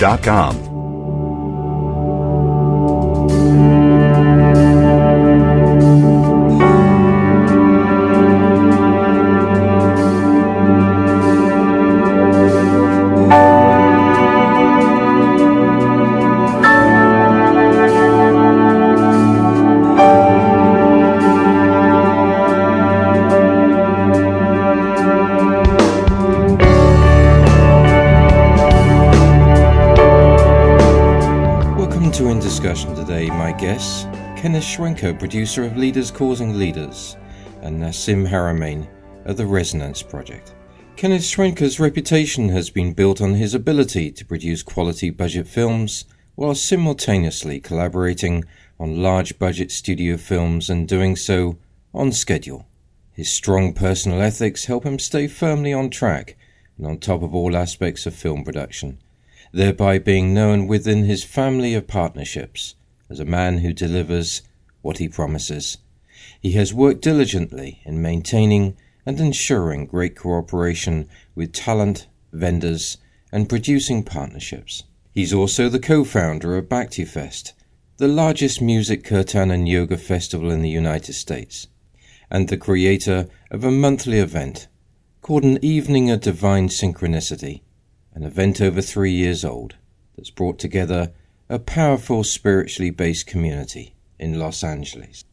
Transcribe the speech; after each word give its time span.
In 0.01 0.70
Discussion 32.51 32.93
today, 32.93 33.27
my 33.27 33.53
guests 33.53 34.03
Kenneth 34.35 34.65
Schwenker, 34.65 35.17
producer 35.17 35.63
of 35.63 35.77
Leaders 35.77 36.11
Causing 36.11 36.59
Leaders, 36.59 37.15
and 37.61 37.79
Nassim 37.79 38.27
Haramein 38.27 38.89
of 39.23 39.37
the 39.37 39.45
Resonance 39.45 40.03
Project. 40.03 40.53
Kenneth 40.97 41.21
Schwenker's 41.21 41.79
reputation 41.79 42.49
has 42.49 42.69
been 42.69 42.91
built 42.91 43.21
on 43.21 43.35
his 43.35 43.53
ability 43.53 44.11
to 44.11 44.25
produce 44.25 44.63
quality 44.63 45.09
budget 45.09 45.47
films 45.47 46.03
while 46.35 46.53
simultaneously 46.53 47.61
collaborating 47.61 48.43
on 48.77 49.01
large 49.01 49.39
budget 49.39 49.71
studio 49.71 50.17
films 50.17 50.69
and 50.69 50.89
doing 50.89 51.15
so 51.15 51.57
on 51.93 52.11
schedule. 52.11 52.67
His 53.13 53.31
strong 53.31 53.73
personal 53.73 54.21
ethics 54.21 54.65
help 54.65 54.85
him 54.85 54.99
stay 54.99 55.27
firmly 55.27 55.71
on 55.71 55.89
track 55.89 56.35
and 56.77 56.85
on 56.85 56.97
top 56.97 57.23
of 57.23 57.33
all 57.33 57.55
aspects 57.55 58.05
of 58.05 58.13
film 58.13 58.43
production 58.43 58.97
thereby 59.51 59.99
being 59.99 60.33
known 60.33 60.67
within 60.67 61.05
his 61.05 61.23
family 61.23 61.73
of 61.73 61.87
partnerships 61.87 62.75
as 63.09 63.19
a 63.19 63.25
man 63.25 63.59
who 63.59 63.73
delivers 63.73 64.41
what 64.81 64.97
he 64.97 65.07
promises. 65.07 65.77
He 66.39 66.53
has 66.53 66.73
worked 66.73 67.01
diligently 67.01 67.81
in 67.85 68.01
maintaining 68.01 68.77
and 69.05 69.19
ensuring 69.19 69.85
great 69.85 70.15
cooperation 70.15 71.07
with 71.35 71.53
talent, 71.53 72.07
vendors, 72.31 72.97
and 73.31 73.49
producing 73.49 74.03
partnerships. 74.03 74.83
He's 75.13 75.33
also 75.33 75.67
the 75.69 75.79
co-founder 75.79 76.57
of 76.57 76.69
BhaktiFest, 76.69 77.53
the 77.97 78.07
largest 78.07 78.61
music 78.61 79.03
kirtan 79.03 79.51
and 79.51 79.67
yoga 79.67 79.97
festival 79.97 80.49
in 80.51 80.61
the 80.61 80.69
United 80.69 81.13
States, 81.13 81.67
and 82.29 82.47
the 82.47 82.57
creator 82.57 83.27
of 83.49 83.63
a 83.63 83.71
monthly 83.71 84.19
event 84.19 84.67
called 85.21 85.43
an 85.43 85.63
Evening 85.63 86.09
of 86.09 86.21
Divine 86.21 86.69
Synchronicity, 86.69 87.61
an 88.13 88.23
event 88.23 88.61
over 88.61 88.81
three 88.81 89.11
years 89.11 89.45
old 89.45 89.75
that's 90.15 90.29
brought 90.29 90.59
together 90.59 91.11
a 91.49 91.59
powerful 91.59 92.23
spiritually 92.23 92.89
based 92.89 93.27
community 93.27 93.93
in 94.19 94.39
Los 94.39 94.63
Angeles. 94.63 95.25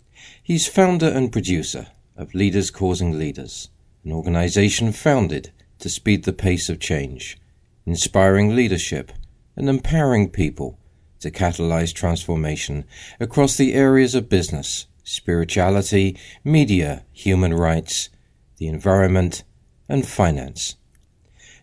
He's 0.43 0.67
founder 0.67 1.09
and 1.09 1.31
producer 1.31 1.89
of 2.17 2.35
Leaders 2.35 2.71
Causing 2.71 3.19
Leaders, 3.19 3.69
an 4.05 4.13
organization 4.13 4.93
founded 4.93 5.53
to 5.79 5.89
speed 5.89 6.25
the 6.25 6.33
pace 6.33 6.69
of 6.69 6.81
change, 6.81 7.39
inspiring 7.87 8.57
leadership 8.57 9.13
and 9.55 9.69
empowering 9.69 10.31
people 10.31 10.79
to 11.21 11.31
catalyze 11.31 11.93
transformation 11.93 12.85
across 13.21 13.57
the 13.57 13.75
areas 13.75 14.15
of 14.15 14.29
business, 14.29 14.87
spirituality, 15.05 16.17
media, 16.45 17.05
human 17.13 17.55
rights, 17.55 18.09
the 18.57 18.67
environment, 18.67 19.45
and 19.89 20.07
finance. 20.07 20.77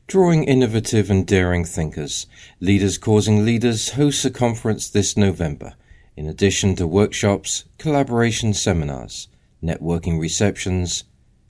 Drawing 0.08 0.44
innovative 0.44 1.10
and 1.10 1.26
daring 1.26 1.66
thinkers, 1.66 2.28
Leaders 2.60 3.00
Causing 3.00 3.44
Leaders 3.44 3.94
hosts 3.94 4.24
a 4.24 4.30
conference 4.30 4.88
this 4.88 5.18
November, 5.18 5.74
in 6.16 6.28
addition 6.28 6.76
to 6.76 6.86
workshops, 6.86 7.64
collaboration 7.80 8.54
seminars, 8.54 9.30
networking 9.64 10.20
receptions, 10.20 11.06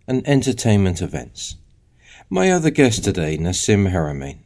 and 0.08 0.26
entertainment 0.26 1.02
events. 1.02 1.58
My 2.30 2.50
other 2.50 2.70
guest 2.70 3.04
today, 3.04 3.38
Nassim 3.38 3.92
Haramein, 3.92 4.38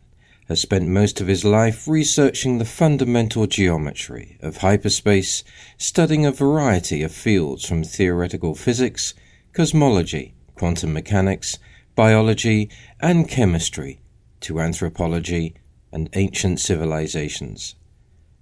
has 0.47 0.59
spent 0.59 0.87
most 0.87 1.21
of 1.21 1.27
his 1.27 1.45
life 1.45 1.87
researching 1.87 2.57
the 2.57 2.65
fundamental 2.65 3.45
geometry 3.45 4.39
of 4.41 4.57
hyperspace, 4.57 5.43
studying 5.77 6.25
a 6.25 6.31
variety 6.31 7.03
of 7.03 7.11
fields 7.11 7.63
from 7.63 7.83
theoretical 7.83 8.55
physics, 8.55 9.13
cosmology, 9.53 10.33
quantum 10.55 10.93
mechanics, 10.93 11.59
biology, 11.99 12.69
and 13.01 13.27
chemistry 13.27 13.99
to 14.39 14.61
anthropology 14.61 15.53
and 15.91 16.09
ancient 16.13 16.57
civilizations. 16.57 17.75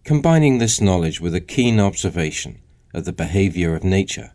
Combining 0.03 0.59
this 0.59 0.79
knowledge 0.79 1.19
with 1.19 1.33
a 1.33 1.41
keen 1.41 1.79
observation 1.79 2.59
of 2.93 3.05
the 3.05 3.11
behavior 3.11 3.75
of 3.75 3.83
nature, 3.83 4.31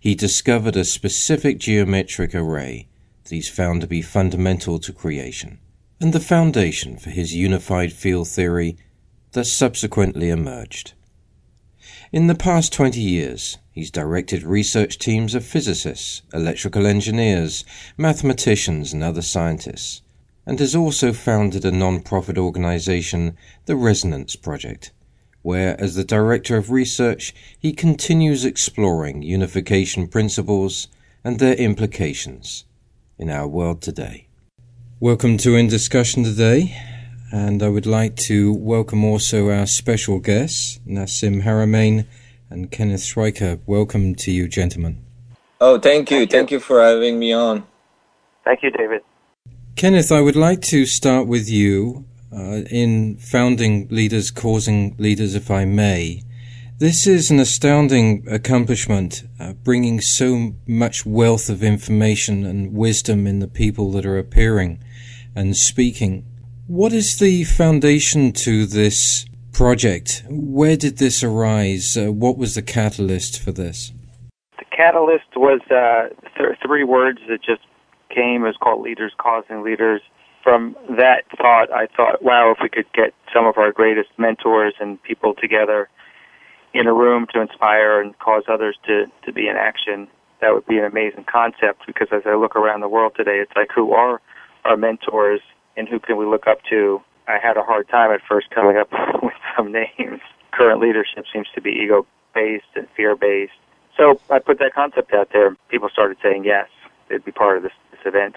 he 0.00 0.14
discovered 0.14 0.74
a 0.74 0.86
specific 0.86 1.58
geometric 1.58 2.34
array 2.34 2.88
that 3.24 3.34
he's 3.34 3.50
found 3.50 3.82
to 3.82 3.86
be 3.86 4.00
fundamental 4.00 4.78
to 4.78 4.90
creation 4.90 5.58
and 6.00 6.14
the 6.14 6.18
foundation 6.18 6.96
for 6.96 7.10
his 7.10 7.34
unified 7.34 7.92
field 7.92 8.26
theory 8.26 8.78
that 9.32 9.44
subsequently 9.44 10.30
emerged. 10.30 10.94
In 12.10 12.26
the 12.26 12.34
past 12.34 12.72
20 12.72 12.98
years, 12.98 13.58
he's 13.72 13.90
directed 13.90 14.42
research 14.42 14.98
teams 14.98 15.34
of 15.34 15.44
physicists, 15.44 16.22
electrical 16.32 16.86
engineers, 16.86 17.64
mathematicians, 17.96 18.92
and 18.92 19.02
other 19.02 19.22
scientists, 19.22 20.02
and 20.46 20.58
has 20.58 20.76
also 20.76 21.12
founded 21.12 21.64
a 21.64 21.72
non-profit 21.72 22.36
organization, 22.36 23.36
the 23.64 23.76
Resonance 23.76 24.36
Project, 24.36 24.92
where, 25.40 25.80
as 25.80 25.94
the 25.94 26.04
director 26.04 26.56
of 26.56 26.70
research, 26.70 27.34
he 27.58 27.72
continues 27.72 28.44
exploring 28.44 29.22
unification 29.22 30.06
principles 30.06 30.88
and 31.24 31.38
their 31.38 31.54
implications 31.54 32.64
in 33.18 33.30
our 33.30 33.48
world 33.48 33.80
today. 33.80 34.28
Welcome 35.00 35.38
to 35.38 35.56
In 35.56 35.68
Discussion 35.68 36.24
today, 36.24 36.76
and 37.32 37.62
I 37.62 37.68
would 37.68 37.86
like 37.86 38.16
to 38.16 38.52
welcome 38.52 39.04
also 39.04 39.48
our 39.48 39.66
special 39.66 40.18
guests, 40.18 40.78
Nassim 40.86 41.42
Haramein 41.42 42.06
and 42.52 42.70
Kenneth 42.70 43.00
Schwenker. 43.00 43.60
Welcome 43.66 44.14
to 44.16 44.30
you, 44.30 44.46
gentlemen. 44.46 45.04
Oh, 45.60 45.78
thank 45.78 46.10
you. 46.10 46.18
Thank 46.18 46.30
Thank 46.30 46.50
you. 46.50 46.56
you 46.58 46.60
for 46.60 46.82
having 46.82 47.18
me 47.18 47.32
on. 47.32 47.66
Thank 48.44 48.62
you, 48.62 48.70
David. 48.70 49.02
Kenneth, 49.74 50.12
I 50.12 50.20
would 50.20 50.36
like 50.36 50.60
to 50.62 50.84
start 50.84 51.26
with 51.26 51.48
you 51.48 52.04
uh, 52.32 52.62
in 52.70 53.16
founding 53.16 53.88
Leaders 53.88 54.30
Causing 54.30 54.94
Leaders, 54.98 55.34
if 55.34 55.50
I 55.50 55.64
may. 55.64 56.22
This 56.78 57.06
is 57.06 57.30
an 57.30 57.38
astounding 57.38 58.26
accomplishment, 58.28 59.22
uh, 59.38 59.52
bringing 59.52 60.00
so 60.00 60.54
much 60.66 61.06
wealth 61.06 61.48
of 61.48 61.62
information 61.62 62.44
and 62.44 62.74
wisdom 62.74 63.26
in 63.26 63.38
the 63.38 63.48
people 63.48 63.92
that 63.92 64.04
are 64.04 64.18
appearing 64.18 64.82
and 65.34 65.56
speaking. 65.56 66.26
What 66.66 66.92
is 66.92 67.18
the 67.18 67.44
foundation 67.44 68.32
to 68.32 68.66
this 68.66 69.26
project? 69.52 70.24
Where 70.28 70.76
did 70.76 70.98
this 70.98 71.22
arise? 71.22 71.96
Uh, 71.96 72.12
what 72.12 72.36
was 72.36 72.54
the 72.54 72.62
catalyst 72.62 73.40
for 73.40 73.52
this? 73.52 73.92
The 74.58 74.64
catalyst 74.76 75.36
was 75.36 75.60
uh, 75.70 76.08
th- 76.36 76.58
three 76.64 76.84
words 76.84 77.20
that 77.28 77.42
just 77.42 77.62
came. 78.08 78.42
It 78.44 78.48
was 78.48 78.56
called 78.60 78.82
Leaders 78.82 79.12
Causing 79.18 79.62
Leaders. 79.62 80.00
From 80.42 80.74
that 80.88 81.22
thought, 81.36 81.72
I 81.72 81.86
thought, 81.96 82.22
wow, 82.22 82.50
if 82.50 82.58
we 82.60 82.68
could 82.68 82.92
get 82.92 83.14
some 83.32 83.46
of 83.46 83.58
our 83.58 83.70
greatest 83.70 84.08
mentors 84.18 84.74
and 84.80 85.00
people 85.02 85.34
together 85.34 85.88
in 86.74 86.86
a 86.86 86.92
room 86.92 87.26
to 87.32 87.40
inspire 87.40 88.00
and 88.00 88.18
cause 88.18 88.42
others 88.48 88.76
to, 88.86 89.04
to 89.24 89.32
be 89.32 89.46
in 89.46 89.56
action, 89.56 90.08
that 90.40 90.52
would 90.52 90.66
be 90.66 90.78
an 90.78 90.84
amazing 90.84 91.24
concept 91.30 91.86
because 91.86 92.08
as 92.10 92.22
I 92.26 92.34
look 92.34 92.56
around 92.56 92.80
the 92.80 92.88
world 92.88 93.12
today, 93.16 93.38
it's 93.40 93.52
like 93.54 93.68
who 93.74 93.92
are 93.92 94.20
our 94.64 94.76
mentors 94.76 95.40
and 95.76 95.88
who 95.88 96.00
can 96.00 96.16
we 96.16 96.26
look 96.26 96.46
up 96.46 96.58
to? 96.70 97.00
I 97.28 97.38
had 97.42 97.56
a 97.56 97.62
hard 97.62 97.88
time 97.88 98.10
at 98.10 98.20
first 98.28 98.50
coming 98.50 98.76
up 98.76 98.90
with 99.22 99.32
some 99.56 99.72
names. 99.72 100.20
Current 100.52 100.80
leadership 100.80 101.24
seems 101.32 101.48
to 101.54 101.60
be 101.60 101.70
ego 101.70 102.06
based 102.34 102.64
and 102.74 102.86
fear 102.96 103.16
based. 103.16 103.52
So 103.96 104.20
I 104.30 104.38
put 104.38 104.58
that 104.58 104.72
concept 104.74 105.12
out 105.12 105.28
there. 105.32 105.56
People 105.68 105.88
started 105.90 106.16
saying 106.22 106.44
yes, 106.44 106.68
they'd 107.08 107.24
be 107.24 107.32
part 107.32 107.58
of 107.58 107.62
this, 107.62 107.72
this 107.90 108.00
event. 108.06 108.36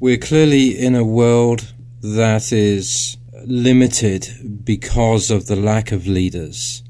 We're 0.00 0.18
clearly 0.18 0.78
in 0.78 0.94
a 0.94 1.04
world 1.04 1.72
that 2.02 2.52
is 2.52 3.16
limited 3.46 4.64
because 4.64 5.30
of 5.30 5.46
the 5.46 5.56
lack 5.56 5.92
of 5.92 6.06
leaders. 6.06 6.82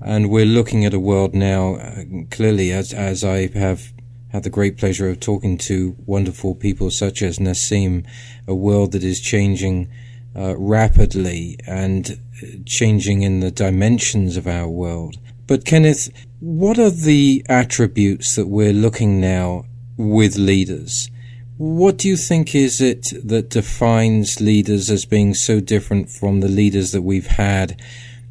And 0.00 0.30
we're 0.30 0.46
looking 0.46 0.84
at 0.84 0.94
a 0.94 1.00
world 1.00 1.34
now, 1.34 1.74
uh, 1.76 2.04
clearly, 2.30 2.70
as, 2.70 2.92
as 2.92 3.24
I 3.24 3.48
have 3.58 3.92
had 4.30 4.44
the 4.44 4.50
great 4.50 4.76
pleasure 4.76 5.08
of 5.08 5.20
talking 5.20 5.58
to 5.58 5.96
wonderful 6.06 6.54
people 6.54 6.90
such 6.90 7.22
as 7.22 7.38
Nassim, 7.38 8.06
a 8.46 8.54
world 8.54 8.92
that 8.92 9.02
is 9.02 9.20
changing 9.20 9.88
uh, 10.38 10.56
rapidly 10.56 11.58
and 11.66 12.20
changing 12.64 13.22
in 13.22 13.40
the 13.40 13.50
dimensions 13.50 14.36
of 14.36 14.46
our 14.46 14.68
world. 14.68 15.16
But 15.46 15.64
Kenneth, 15.64 16.10
what 16.40 16.78
are 16.78 16.90
the 16.90 17.44
attributes 17.48 18.36
that 18.36 18.46
we're 18.46 18.72
looking 18.72 19.20
now 19.20 19.64
with 19.96 20.36
leaders? 20.36 21.10
What 21.56 21.98
do 21.98 22.08
you 22.08 22.16
think 22.16 22.54
is 22.54 22.80
it 22.80 23.12
that 23.24 23.50
defines 23.50 24.40
leaders 24.40 24.90
as 24.90 25.04
being 25.04 25.34
so 25.34 25.58
different 25.58 26.08
from 26.08 26.38
the 26.38 26.48
leaders 26.48 26.92
that 26.92 27.02
we've 27.02 27.26
had, 27.26 27.80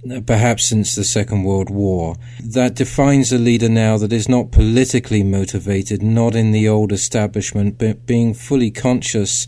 uh, 0.10 0.21
perhaps 0.21 0.65
since 0.65 0.95
the 0.95 1.03
Second 1.03 1.44
World 1.44 1.69
War, 1.69 2.15
that 2.42 2.75
defines 2.75 3.33
a 3.33 3.38
leader 3.38 3.68
now 3.68 3.98
that 3.98 4.13
is 4.13 4.30
not 4.30 4.51
politically 4.51 5.24
motivated, 5.24 6.01
not 6.01 6.36
in 6.36 6.53
the 6.53 6.69
old 6.69 6.94
establishment, 6.94 7.77
but 7.77 8.06
being 8.06 8.33
fully 8.33 8.71
conscious 8.71 9.45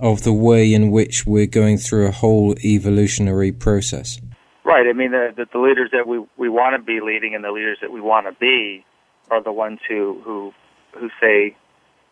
of 0.00 0.22
the 0.22 0.32
way 0.32 0.72
in 0.72 0.90
which 0.90 1.26
we're 1.26 1.46
going 1.46 1.78
through 1.78 2.06
a 2.06 2.12
whole 2.12 2.54
evolutionary 2.64 3.52
process? 3.52 4.20
Right. 4.64 4.86
I 4.86 4.92
mean, 4.92 5.12
the, 5.12 5.32
the, 5.36 5.46
the 5.52 5.58
leaders 5.58 5.90
that 5.92 6.06
we, 6.06 6.24
we 6.36 6.48
want 6.48 6.76
to 6.76 6.82
be 6.82 7.00
leading 7.00 7.34
and 7.34 7.42
the 7.42 7.50
leaders 7.50 7.78
that 7.80 7.90
we 7.90 8.00
want 8.00 8.26
to 8.26 8.32
be 8.38 8.84
are 9.30 9.42
the 9.42 9.52
ones 9.52 9.80
who, 9.88 10.20
who, 10.24 10.52
who 10.92 11.08
say, 11.20 11.56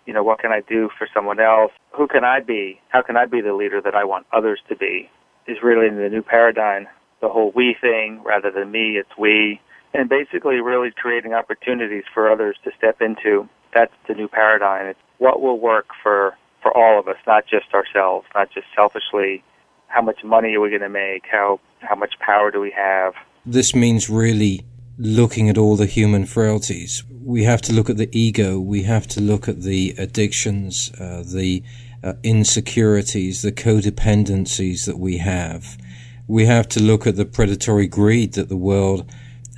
you 0.06 0.14
know, 0.14 0.22
what 0.22 0.38
can 0.38 0.52
I 0.52 0.62
do 0.68 0.88
for 0.96 1.08
someone 1.12 1.40
else? 1.40 1.72
Who 1.96 2.06
can 2.06 2.24
I 2.24 2.40
be? 2.40 2.80
How 2.88 3.02
can 3.02 3.16
I 3.16 3.26
be 3.26 3.40
the 3.40 3.52
leader 3.54 3.80
that 3.82 3.94
I 3.94 4.04
want 4.04 4.26
others 4.32 4.60
to 4.68 4.76
be? 4.76 5.10
Is 5.46 5.58
really 5.62 5.88
the 5.90 6.08
new 6.08 6.22
paradigm. 6.22 6.86
The 7.20 7.28
whole 7.28 7.52
we 7.54 7.76
thing 7.80 8.22
rather 8.24 8.50
than 8.50 8.70
me, 8.70 8.96
it's 8.96 9.16
we. 9.18 9.60
And 9.94 10.08
basically 10.08 10.60
really 10.60 10.90
creating 10.90 11.32
opportunities 11.32 12.04
for 12.12 12.30
others 12.30 12.56
to 12.64 12.70
step 12.76 13.00
into. 13.00 13.48
That's 13.74 13.92
the 14.08 14.14
new 14.14 14.28
paradigm. 14.28 14.86
It's 14.86 14.98
what 15.18 15.40
will 15.40 15.58
work 15.58 15.86
for, 16.02 16.36
for 16.66 16.76
all 16.76 16.98
of 16.98 17.06
us, 17.06 17.16
not 17.28 17.44
just 17.46 17.72
ourselves, 17.72 18.26
not 18.34 18.50
just 18.50 18.66
selfishly. 18.74 19.44
How 19.86 20.02
much 20.02 20.24
money 20.24 20.56
are 20.56 20.60
we 20.60 20.68
going 20.70 20.80
to 20.82 20.88
make? 20.88 21.22
How, 21.30 21.60
how 21.80 21.94
much 21.94 22.14
power 22.18 22.50
do 22.50 22.60
we 22.60 22.72
have? 22.76 23.14
This 23.44 23.72
means 23.72 24.10
really 24.10 24.64
looking 24.98 25.48
at 25.48 25.56
all 25.56 25.76
the 25.76 25.86
human 25.86 26.26
frailties. 26.26 27.04
We 27.22 27.44
have 27.44 27.62
to 27.62 27.72
look 27.72 27.88
at 27.88 27.98
the 27.98 28.08
ego. 28.10 28.58
We 28.58 28.82
have 28.82 29.06
to 29.08 29.20
look 29.20 29.48
at 29.48 29.62
the 29.62 29.94
addictions, 29.96 30.90
uh, 30.98 31.22
the 31.22 31.62
uh, 32.02 32.14
insecurities, 32.24 33.42
the 33.42 33.52
codependencies 33.52 34.86
that 34.86 34.98
we 34.98 35.18
have. 35.18 35.78
We 36.26 36.46
have 36.46 36.68
to 36.70 36.82
look 36.82 37.06
at 37.06 37.14
the 37.14 37.26
predatory 37.26 37.86
greed 37.86 38.32
that 38.32 38.48
the 38.48 38.56
world 38.56 39.08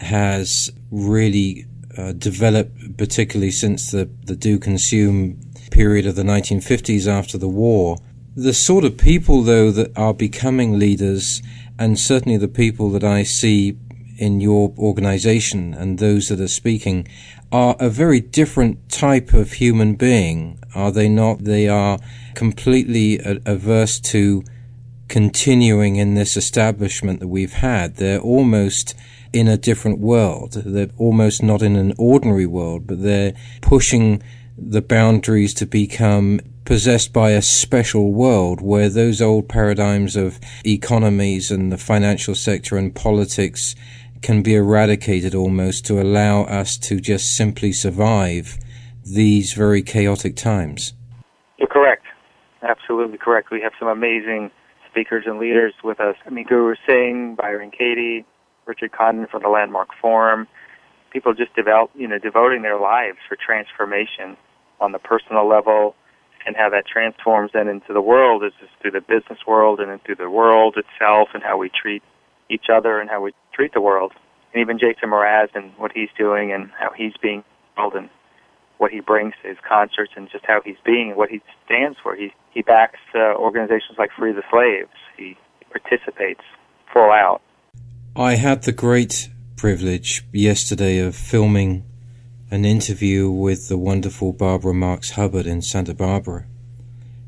has 0.01 0.71
really 0.91 1.65
uh, 1.97 2.13
developed, 2.13 2.99
particularly 2.99 3.51
since 3.51 3.93
the, 3.93 4.11
the 4.25 4.37
do 4.37 4.59
consume 4.59 5.41
period 5.79 6.07
of 6.07 6.17
the 6.17 6.25
1950s 6.25 7.07
after 7.07 7.39
the 7.39 7.47
war. 7.47 7.97
The 8.35 8.53
sort 8.53 8.85
of 8.85 8.99
people, 8.99 9.43
though, 9.43 9.71
that 9.71 9.97
are 9.97 10.13
becoming 10.13 10.77
leaders, 10.77 11.41
and 11.79 11.97
certainly 11.97 12.37
the 12.37 12.49
people 12.49 12.91
that 12.91 13.05
I 13.05 13.23
see 13.23 13.79
in 14.17 14.41
your 14.41 14.75
organization 14.77 15.75
and 15.75 16.01
those 16.01 16.31
that 16.31 16.41
are 16.41 16.49
speaking 16.49 17.07
are 17.53 17.77
a 17.79 17.89
very 17.89 18.19
different 18.19 18.89
type 18.89 19.33
of 19.33 19.53
human 19.53 19.95
being, 19.95 20.59
are 20.75 20.91
they 20.91 21.09
not? 21.09 21.45
They 21.45 21.69
are 21.69 22.01
completely 22.35 23.21
averse 23.47 24.01
to 24.13 24.43
continuing 25.07 25.95
in 25.95 26.15
this 26.15 26.37
establishment 26.37 27.21
that 27.21 27.29
we've 27.29 27.53
had. 27.53 27.99
They're 27.99 28.19
almost 28.19 28.97
in 29.33 29.47
a 29.47 29.57
different 29.57 30.01
world. 30.01 30.55
They're 30.55 30.91
almost 30.99 31.41
not 31.41 31.63
in 31.63 31.77
an 31.77 31.95
ordinary 31.99 32.47
world, 32.47 32.89
but 32.89 33.01
they're 33.01 33.35
pushing 33.61 34.25
the 34.61 34.83
boundaries 34.83 35.55
to 35.55 35.67
become 35.67 36.41
possessed 36.65 37.13
by 37.13 37.31
a 37.31 37.41
special 37.41 38.13
world 38.13 38.61
where 38.61 38.91
those 38.91 39.23
old 39.23 39.49
paradigms 39.49 40.17
of 40.17 40.39
economies 40.67 41.51
and 41.51 41.73
the 41.73 41.79
financial 41.79 42.35
sector 42.35 42.77
and 42.77 42.95
politics 42.95 43.75
can 44.21 44.43
be 44.43 44.55
eradicated 44.55 45.35
almost 45.35 45.87
to 45.87 46.01
allow 46.01 46.43
us 46.43 46.77
to 46.77 47.01
just 47.01 47.35
simply 47.35 47.73
survive 47.73 48.59
these 49.05 49.53
very 49.53 49.81
chaotic 49.81 50.37
times. 50.37 50.93
You're 51.57 51.69
correct. 51.69 52.05
Absolutely 52.63 53.17
correct. 53.17 53.51
We 53.51 53.63
have 53.63 53.73
some 53.79 53.89
amazing 53.89 54.51
speakers 54.91 55.25
and 55.27 55.39
leaders 55.39 55.73
with 55.85 56.01
us. 56.01 56.17
I 56.27 56.31
mean, 56.31 56.45
Guru 56.47 56.75
Singh, 56.87 57.37
Byron 57.37 57.71
Katie, 57.71 58.27
Richard 58.67 58.93
Condon 58.93 59.27
from 59.31 59.43
the 59.43 59.49
Landmark 59.49 59.89
Forum. 60.03 60.47
People 61.13 61.33
just 61.33 61.55
develop, 61.55 61.91
you 61.95 62.09
know, 62.09 62.19
devoting 62.19 62.63
their 62.63 62.79
lives 62.79 63.17
for 63.27 63.37
transformation 63.37 64.37
on 64.81 64.93
the 64.93 64.99
personal 64.99 65.49
level 65.49 65.95
and 66.47 66.57
how 66.57 66.71
that 66.71 66.87
transforms 66.87 67.51
then 67.53 67.69
into 67.69 67.93
the 67.93 68.01
world 68.01 68.45
is 68.45 68.53
just 68.61 68.73
through 68.81 68.93
the 68.93 69.01
business 69.01 69.39
world 69.47 69.81
and 69.81 69.91
then 69.91 70.01
through 70.05 70.15
the 70.15 70.31
world 70.31 70.77
itself 70.77 71.29
and 71.35 71.43
how 71.43 71.59
we 71.59 71.71
treat 71.71 72.03
each 72.49 72.67
other 72.73 73.01
and 73.01 73.11
how 73.11 73.21
we 73.21 73.33
treat 73.53 73.75
the 73.75 73.81
world. 73.81 74.13
And 74.53 74.63
even 74.63 74.79
Jason 74.79 75.11
Mraz 75.11 75.49
and 75.55 75.73
what 75.77 75.93
he's 75.93 76.09
doing 76.17 76.53
and 76.53 76.71
how 76.79 76.91
he's 76.97 77.13
being 77.21 77.45
held 77.77 77.95
and 77.95 78.09
what 78.79 78.93
he 78.93 79.01
brings 79.01 79.35
to 79.43 79.49
his 79.49 79.59
concerts 79.69 80.13
and 80.17 80.31
just 80.31 80.45
how 80.47 80.61
he's 80.65 80.77
being 80.85 81.09
and 81.09 81.17
what 81.17 81.29
he 81.29 81.43
stands 81.67 81.99
for. 82.03 82.15
He 82.15 82.33
he 82.51 82.63
backs 82.63 83.01
uh, 83.15 83.35
organizations 83.35 83.99
like 83.99 84.11
Free 84.19 84.33
the 84.33 84.43
Slaves. 84.51 84.97
He 85.17 85.37
participates 85.71 86.41
full 86.93 87.11
out. 87.11 87.43
I 88.17 88.37
had 88.37 88.63
the 88.63 88.73
great 88.73 89.29
privilege 89.57 90.25
yesterday 90.33 90.99
of 90.99 91.15
filming 91.15 91.85
an 92.51 92.65
interview 92.65 93.31
with 93.31 93.69
the 93.69 93.77
wonderful 93.77 94.33
Barbara 94.33 94.73
Marx 94.73 95.11
Hubbard 95.13 95.47
in 95.47 95.61
Santa 95.61 95.95
Barbara. 95.95 96.47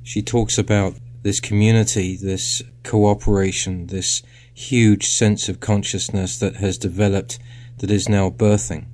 She 0.03 0.23
talks 0.23 0.57
about 0.57 0.95
this 1.23 1.41
community, 1.41 2.17
this 2.17 2.63
cooperation, 2.85 3.89
this 3.89 4.23
huge 4.53 5.07
sense 5.07 5.49
of 5.49 5.61
consciousness 5.61 6.39
that 6.39 6.57
has 6.57 6.79
developed 6.79 7.39
that 7.79 7.91
is 7.91 8.09
now 8.09 8.31
birthing. 8.31 8.87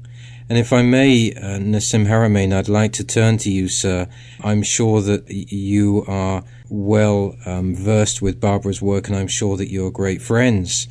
And 0.48 0.58
if 0.58 0.72
I 0.72 0.82
may, 0.82 1.32
uh, 1.32 1.58
Nassim 1.58 2.06
Haramein, 2.06 2.52
I'd 2.52 2.68
like 2.68 2.92
to 2.94 3.04
turn 3.04 3.36
to 3.38 3.50
you, 3.50 3.68
sir. 3.68 4.08
I'm 4.44 4.62
sure 4.62 5.00
that 5.02 5.28
you 5.28 6.04
are 6.06 6.44
well 6.68 7.36
um, 7.44 7.74
versed 7.74 8.22
with 8.22 8.40
Barbara's 8.40 8.80
work, 8.80 9.08
and 9.08 9.16
I'm 9.16 9.26
sure 9.26 9.56
that 9.56 9.70
you're 9.70 9.90
great 9.90 10.22
friends. 10.22 10.86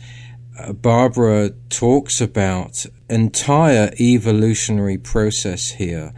Uh, 0.57 0.73
Barbara 0.73 1.51
talks 1.69 2.21
about 2.21 2.85
entire 3.09 3.91
evolutionary 3.99 4.97
process 4.97 5.71
here 5.71 6.13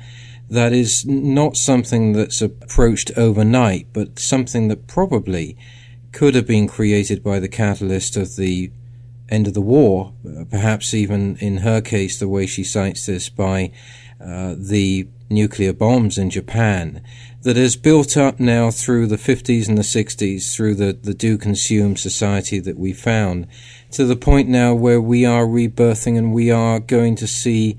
that 0.49 0.71
is 0.71 1.05
not 1.05 1.57
something 1.57 2.13
that's 2.13 2.41
approached 2.41 3.11
overnight, 3.17 3.87
but 3.93 4.19
something 4.19 4.69
that 4.69 4.87
probably 4.87 5.57
could 6.11 6.35
have 6.35 6.47
been 6.47 6.67
created 6.67 7.23
by 7.23 7.39
the 7.39 7.49
catalyst 7.49 8.15
of 8.15 8.37
the 8.37 8.71
end 9.29 9.47
of 9.47 9.53
the 9.53 9.61
war, 9.61 10.13
perhaps 10.49 10.93
even 10.93 11.35
in 11.37 11.57
her 11.57 11.81
case, 11.81 12.17
the 12.17 12.29
way 12.29 12.45
she 12.45 12.63
cites 12.63 13.05
this 13.05 13.27
by 13.27 13.71
uh, 14.23 14.55
the 14.57 15.07
nuclear 15.29 15.73
bombs 15.73 16.17
in 16.17 16.29
Japan, 16.29 17.03
that 17.41 17.57
has 17.57 17.75
built 17.75 18.15
up 18.15 18.39
now 18.39 18.71
through 18.71 19.05
the 19.05 19.17
50s 19.17 19.67
and 19.67 19.77
the 19.77 19.81
60s, 19.81 20.55
through 20.55 20.75
the, 20.75 20.93
the 20.93 21.13
do 21.13 21.37
consume 21.37 21.97
society 21.97 22.59
that 22.59 22.77
we 22.77 22.93
found, 22.93 23.47
to 23.91 24.05
the 24.05 24.15
point 24.15 24.49
now 24.49 24.73
where 24.73 25.01
we 25.01 25.25
are 25.25 25.45
rebirthing 25.45 26.17
and 26.17 26.33
we 26.33 26.51
are 26.51 26.79
going 26.79 27.15
to 27.15 27.27
see 27.27 27.77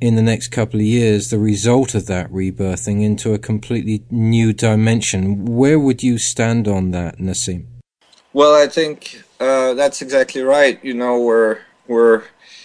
in 0.00 0.14
the 0.14 0.22
next 0.22 0.48
couple 0.48 0.78
of 0.78 0.86
years 0.86 1.30
the 1.30 1.38
result 1.38 1.94
of 1.94 2.06
that 2.06 2.30
rebirthing 2.30 3.02
into 3.02 3.34
a 3.34 3.38
completely 3.38 4.04
new 4.10 4.52
dimension. 4.52 5.44
Where 5.44 5.78
would 5.78 6.02
you 6.02 6.18
stand 6.18 6.68
on 6.68 6.92
that, 6.92 7.18
Nassim? 7.18 7.66
Well, 8.32 8.54
I 8.54 8.68
think 8.68 9.22
uh, 9.40 9.74
that's 9.74 10.00
exactly 10.02 10.42
right. 10.42 10.82
You 10.84 10.94
know, 10.94 11.20
we're 11.20 11.58
we're 11.88 12.22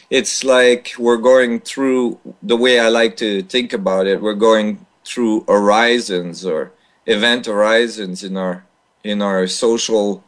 it's 0.09 0.43
like 0.43 0.93
we're 0.99 1.17
going 1.17 1.61
through 1.61 2.19
the 2.43 2.57
way 2.57 2.79
I 2.79 2.89
like 2.89 3.17
to 3.17 3.41
think 3.43 3.73
about 3.73 4.05
it. 4.05 4.21
We're 4.21 4.35
going 4.35 4.85
through 5.03 5.45
horizons 5.47 6.45
or 6.45 6.71
event 7.07 7.47
horizons 7.47 8.23
in 8.23 8.37
our 8.37 8.65
in 9.03 9.21
our 9.21 9.47
social 9.47 10.23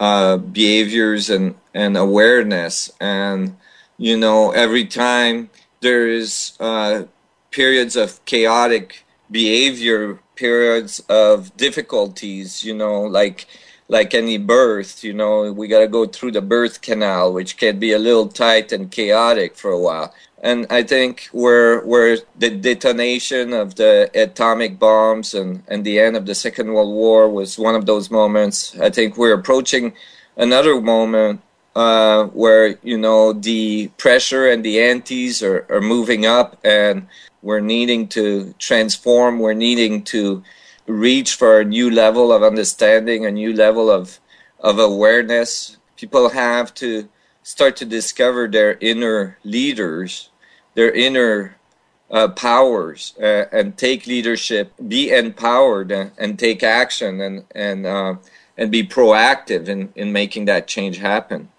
uh, 0.00 0.36
behaviors 0.36 1.30
and 1.30 1.54
and 1.76 1.96
awareness. 1.96 2.90
And 3.00 3.56
you 3.98 4.16
know, 4.16 4.50
every 4.50 4.86
time 4.86 5.50
there 5.80 6.08
is 6.08 6.56
uh, 6.58 7.04
periods 7.50 7.96
of 7.96 8.24
chaotic 8.24 9.04
behavior, 9.30 10.18
periods 10.34 11.00
of 11.08 11.56
difficulties. 11.56 12.64
You 12.64 12.74
know, 12.74 13.02
like 13.02 13.46
like 13.88 14.14
any 14.14 14.38
birth, 14.38 15.04
you 15.04 15.12
know, 15.12 15.52
we 15.52 15.68
got 15.68 15.80
to 15.80 15.88
go 15.88 16.06
through 16.06 16.32
the 16.32 16.42
birth 16.42 16.80
canal, 16.80 17.32
which 17.32 17.56
can 17.56 17.78
be 17.78 17.92
a 17.92 17.98
little 17.98 18.26
tight 18.26 18.72
and 18.72 18.90
chaotic 18.90 19.54
for 19.54 19.70
a 19.70 19.78
while. 19.78 20.12
And 20.42 20.66
I 20.70 20.82
think 20.82 21.28
where 21.32 21.80
where 21.82 22.18
the 22.38 22.50
detonation 22.50 23.52
of 23.52 23.74
the 23.76 24.10
atomic 24.14 24.78
bombs 24.78 25.34
and, 25.34 25.62
and 25.68 25.84
the 25.84 26.00
end 26.00 26.16
of 26.16 26.24
the 26.26 26.34
Second 26.34 26.72
World 26.72 26.94
War 26.94 27.28
was 27.28 27.58
one 27.58 27.74
of 27.74 27.84
those 27.86 28.10
moments. 28.10 28.78
I 28.80 28.90
think 28.90 29.16
we're 29.16 29.34
approaching 29.34 29.92
another 30.36 30.80
moment 30.80 31.40
uh, 31.76 32.24
where 32.28 32.78
you 32.82 32.96
know 32.96 33.34
the 33.34 33.88
pressure 33.98 34.48
and 34.48 34.64
the 34.64 34.80
antes 34.80 35.42
are, 35.42 35.66
are 35.68 35.82
moving 35.82 36.24
up 36.24 36.58
and 36.64 37.06
we're 37.42 37.60
needing 37.60 38.08
to 38.08 38.54
transform 38.58 39.38
we're 39.38 39.52
needing 39.52 40.02
to 40.02 40.42
reach 40.86 41.34
for 41.34 41.60
a 41.60 41.64
new 41.64 41.90
level 41.90 42.32
of 42.32 42.42
understanding 42.42 43.26
a 43.26 43.30
new 43.30 43.52
level 43.52 43.90
of 43.90 44.18
of 44.60 44.78
awareness. 44.78 45.76
People 45.96 46.30
have 46.30 46.72
to 46.74 47.08
start 47.42 47.76
to 47.76 47.84
discover 47.84 48.48
their 48.48 48.78
inner 48.80 49.38
leaders 49.44 50.30
their 50.74 50.90
inner 50.92 51.56
uh, 52.10 52.28
powers 52.28 53.14
uh, 53.20 53.44
and 53.52 53.76
take 53.76 54.06
leadership 54.06 54.72
be 54.88 55.10
empowered 55.10 55.92
and, 55.92 56.10
and 56.16 56.38
take 56.38 56.62
action 56.62 57.20
and 57.20 57.44
and 57.54 57.84
uh, 57.84 58.14
and 58.56 58.70
be 58.70 58.82
proactive 58.82 59.68
in, 59.68 59.92
in 59.94 60.10
making 60.10 60.46
that 60.46 60.66
change 60.66 60.96
happen 60.96 61.50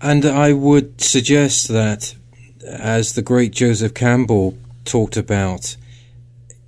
and 0.00 0.24
I 0.24 0.52
would 0.52 1.00
suggest 1.00 1.68
that, 1.68 2.14
as 2.64 3.14
the 3.14 3.22
great 3.22 3.52
Joseph 3.52 3.94
Campbell 3.94 4.56
talked 4.84 5.16
about 5.16 5.76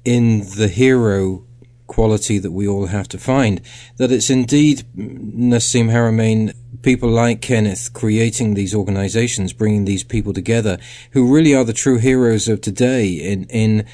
in 0.05 0.41
the 0.57 0.69
hero 0.69 1.45
quality 1.87 2.39
that 2.39 2.53
we 2.53 2.67
all 2.67 2.87
have 2.87 3.09
to 3.09 3.19
find, 3.19 3.61
that 3.99 4.11
it's 4.11 4.31
indeed 4.31 4.83
Nassim 4.97 5.91
Haramein, 5.91 6.55
people 6.83 7.11
like 7.11 7.43
Kenneth, 7.43 7.93
creating 7.93 8.55
these 8.55 8.75
organizations, 8.75 9.53
bringing 9.53 9.85
these 9.85 10.03
people 10.03 10.33
together, 10.33 10.79
who 11.13 11.33
really 11.33 11.55
are 11.55 11.65
the 11.65 11.73
true 11.73 11.99
heroes 11.99 12.49
of 12.49 12.61
today 12.61 13.09
in, 13.09 13.45
in 13.45 13.87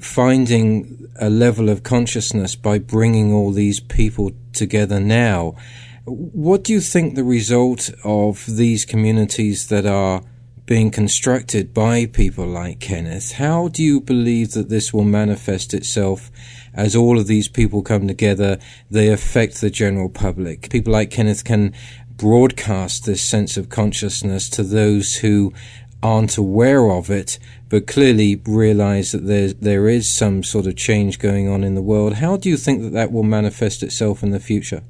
finding 0.00 1.08
a 1.20 1.28
level 1.28 1.68
of 1.68 1.82
consciousness 1.82 2.56
by 2.56 2.78
bringing 2.78 3.32
all 3.32 3.52
these 3.52 3.80
people 3.80 4.32
together 4.52 4.98
now. 4.98 5.54
What 6.04 6.64
do 6.64 6.72
you 6.72 6.80
think 6.80 7.14
the 7.14 7.22
result 7.22 7.88
of 8.02 8.44
these 8.46 8.84
communities 8.84 9.68
that 9.68 9.86
are 9.86 10.22
being 10.66 10.90
constructed 10.90 11.72
by 11.72 12.06
people 12.06 12.46
like 12.46 12.80
Kenneth, 12.80 13.32
how 13.32 13.68
do 13.68 13.84
you 13.84 14.00
believe 14.00 14.52
that 14.52 14.68
this 14.68 14.92
will 14.92 15.04
manifest 15.04 15.72
itself 15.72 16.28
as 16.74 16.96
all 16.96 17.20
of 17.20 17.28
these 17.28 17.46
people 17.46 17.82
come 17.82 18.08
together? 18.08 18.58
They 18.90 19.10
affect 19.10 19.60
the 19.60 19.70
general 19.70 20.08
public. 20.08 20.70
People 20.70 20.92
like 20.92 21.12
Kenneth 21.12 21.44
can 21.44 21.72
broadcast 22.16 23.06
this 23.06 23.22
sense 23.22 23.56
of 23.56 23.68
consciousness 23.68 24.48
to 24.50 24.64
those 24.64 25.16
who 25.16 25.52
aren't 26.02 26.36
aware 26.36 26.90
of 26.90 27.10
it, 27.10 27.38
but 27.68 27.86
clearly 27.86 28.42
realize 28.44 29.12
that 29.12 29.26
there 29.26 29.52
there 29.52 29.88
is 29.88 30.08
some 30.08 30.42
sort 30.42 30.66
of 30.66 30.74
change 30.74 31.20
going 31.20 31.48
on 31.48 31.62
in 31.62 31.76
the 31.76 31.82
world. 31.82 32.14
How 32.14 32.36
do 32.36 32.48
you 32.48 32.56
think 32.56 32.82
that 32.82 32.92
that 32.92 33.12
will 33.12 33.22
manifest 33.22 33.84
itself 33.84 34.24
in 34.24 34.30
the 34.30 34.40
future? 34.40 34.82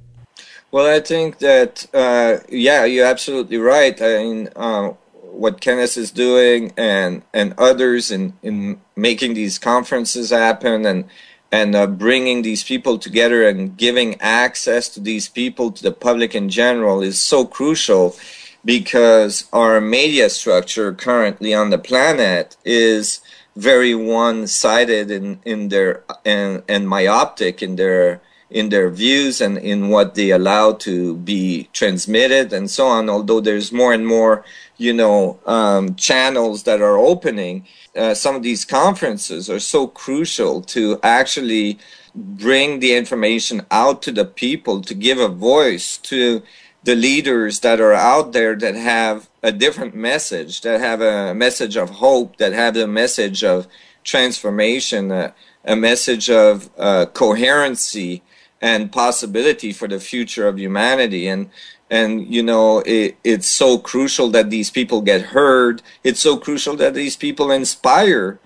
Well, 0.73 0.87
I 0.87 1.01
think 1.01 1.39
that 1.39 1.87
uh, 1.93 2.39
yeah, 2.49 2.87
you're 2.87 3.07
absolutely 3.07 3.59
right. 3.59 4.01
I 4.01 4.25
mean, 4.25 4.49
uh, 4.57 4.89
what 5.21 5.61
Kenneth 5.61 5.99
is 5.99 6.11
doing 6.11 6.73
and 6.79 7.23
and 7.35 7.55
others 7.59 8.11
in 8.11 8.33
in 8.43 8.81
making 8.97 9.35
these 9.35 9.59
conferences 9.59 10.31
happen 10.31 10.87
and 10.87 11.05
and 11.53 11.75
uh, 11.75 11.87
bringing 11.87 12.41
these 12.41 12.65
people 12.65 12.99
together 12.99 13.47
and 13.47 13.77
giving 13.77 14.19
access 14.23 14.89
to 14.89 15.01
these 15.01 15.29
people 15.29 15.71
to 15.73 15.83
the 15.83 15.93
public 15.93 16.35
in 16.35 16.49
general 16.49 17.03
is 17.03 17.21
so 17.21 17.45
crucial 17.45 18.17
because 18.65 19.45
our 19.53 19.79
media 19.79 20.31
structure 20.31 20.95
currently 20.95 21.53
on 21.53 21.69
the 21.69 21.79
planet 21.79 22.57
is 22.65 23.21
very 23.57 23.95
one-sided 23.95 25.11
in 25.11 25.39
in 25.45 25.69
their 25.69 26.03
and 26.25 26.63
and 26.67 26.89
myopic 26.89 27.63
in 27.63 27.77
their 27.77 28.23
in 28.53 28.69
their 28.69 28.91
views 28.91 29.41
and 29.41 29.59
in 29.59 29.89
what 29.89 30.15
they 30.15 30.31
allow 30.31 30.73
to 30.73 31.17
be 31.17 31.69
transmitted 31.73 32.53
and 32.53 32.71
so 32.71 32.87
on. 32.87 33.09
Although 33.09 33.41
there's 33.41 33.73
more 33.73 33.93
and 33.93 34.07
more, 34.07 34.45
you 34.77 34.93
know, 34.93 35.41
um, 35.47 35.95
channels 35.97 36.63
that 36.65 36.81
are 36.81 36.99
opening, 36.99 37.67
uh, 37.97 38.15
some 38.15 38.37
of 38.37 38.43
these 38.43 38.65
conferences 38.65 39.51
are 39.51 39.61
so 39.61 39.87
crucial 39.87 40.63
to 40.63 40.99
actually 41.03 41.79
bring 42.15 42.81
the 42.81 42.95
information 42.95 43.65
out 43.71 44.03
to 44.03 44.13
the 44.13 44.25
people 44.25 44.83
to 44.83 44.95
give 44.95 45.19
a 45.19 45.29
voice 45.29 45.97
to 45.97 46.43
the 46.85 46.95
leaders 46.95 47.61
that 47.61 47.81
are 47.81 47.93
out 47.93 48.33
there 48.33 48.55
that 48.57 48.75
have 48.75 49.29
a 49.43 49.53
different 49.53 49.95
message, 49.95 50.61
that 50.63 50.81
have 50.81 51.01
a 51.01 51.33
message 51.35 51.77
of 51.77 51.91
hope, 51.91 52.37
that 52.37 52.53
have 52.53 52.77
a 52.77 52.87
message 52.87 53.45
of 53.45 53.67
transformation, 54.05 55.11
a, 55.11 55.35
a 55.65 55.77
message 55.77 56.29
of 56.29 56.71
uh, 56.77 57.07
coherency, 57.07 58.23
and 58.63 58.93
possibility 58.93 59.73
for 59.73 59.89
the 59.89 60.01
future 60.01 60.49
of 60.49 60.59
humanity. 60.59 61.29
And 61.29 61.51
and 61.91 62.33
you 62.33 62.43
know 62.43 62.79
it, 62.87 63.17
it's 63.23 63.49
so 63.49 63.77
crucial 63.77 64.31
that 64.31 64.49
these 64.49 64.71
people 64.71 65.03
get 65.03 65.21
heard. 65.21 65.83
It's 66.03 66.21
so 66.21 66.39
crucial 66.39 66.77
that 66.77 66.95
these 66.95 67.17
people 67.17 67.51
inspire 67.51 68.39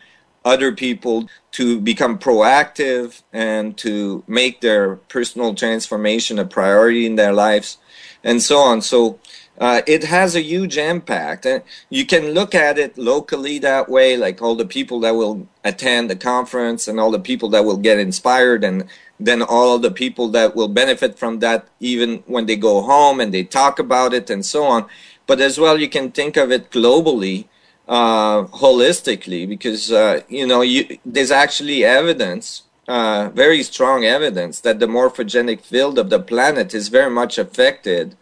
other 0.44 0.73
people 0.73 1.28
to 1.52 1.80
become 1.80 2.18
proactive 2.18 3.23
and 3.32 3.76
to 3.76 4.25
make 4.26 4.61
their 4.61 4.96
personal 4.96 5.54
transformation 5.54 6.38
a 6.38 6.44
priority 6.44 7.04
in 7.04 7.16
their 7.16 7.32
lives 7.32 7.78
and 8.23 8.42
so 8.42 8.58
on. 8.58 8.80
So 8.82 9.18
uh, 9.58 9.82
it 9.86 10.04
has 10.04 10.34
a 10.34 10.42
huge 10.42 10.76
impact. 10.76 11.46
And 11.46 11.62
you 11.90 12.04
can 12.04 12.32
look 12.32 12.54
at 12.54 12.78
it 12.78 12.98
locally 12.98 13.58
that 13.60 13.88
way, 13.88 14.16
like 14.16 14.42
all 14.42 14.54
the 14.54 14.66
people 14.66 15.00
that 15.00 15.14
will 15.14 15.46
attend 15.64 16.10
the 16.10 16.16
conference 16.16 16.88
and 16.88 17.00
all 17.00 17.10
the 17.10 17.18
people 17.18 17.48
that 17.50 17.64
will 17.64 17.76
get 17.78 17.98
inspired 17.98 18.64
and 18.64 18.84
then 19.18 19.42
all 19.42 19.78
the 19.78 19.90
people 19.90 20.28
that 20.28 20.54
will 20.54 20.68
benefit 20.68 21.18
from 21.18 21.38
that 21.38 21.66
even 21.80 22.22
when 22.26 22.46
they 22.46 22.56
go 22.56 22.82
home 22.82 23.20
and 23.20 23.32
they 23.32 23.42
talk 23.42 23.78
about 23.78 24.12
it 24.12 24.28
and 24.28 24.44
so 24.44 24.64
on 24.64 24.86
but 25.26 25.40
as 25.40 25.58
well 25.58 25.80
you 25.80 25.88
can 25.88 26.10
think 26.10 26.36
of 26.36 26.52
it 26.52 26.70
globally 26.70 27.46
uh, 27.88 28.42
holistically 28.44 29.48
because 29.48 29.90
uh, 29.90 30.20
you 30.28 30.46
know 30.46 30.60
you, 30.60 30.98
there's 31.04 31.30
actually 31.30 31.84
evidence 31.84 32.62
uh, 32.88 33.30
very 33.30 33.62
strong 33.62 34.04
evidence 34.04 34.60
that 34.60 34.78
the 34.78 34.86
morphogenic 34.86 35.60
field 35.60 35.98
of 35.98 36.10
the 36.10 36.20
planet 36.20 36.75
is 36.75 36.88
very 36.88 37.10
much 37.10 37.38
affected 37.38 38.16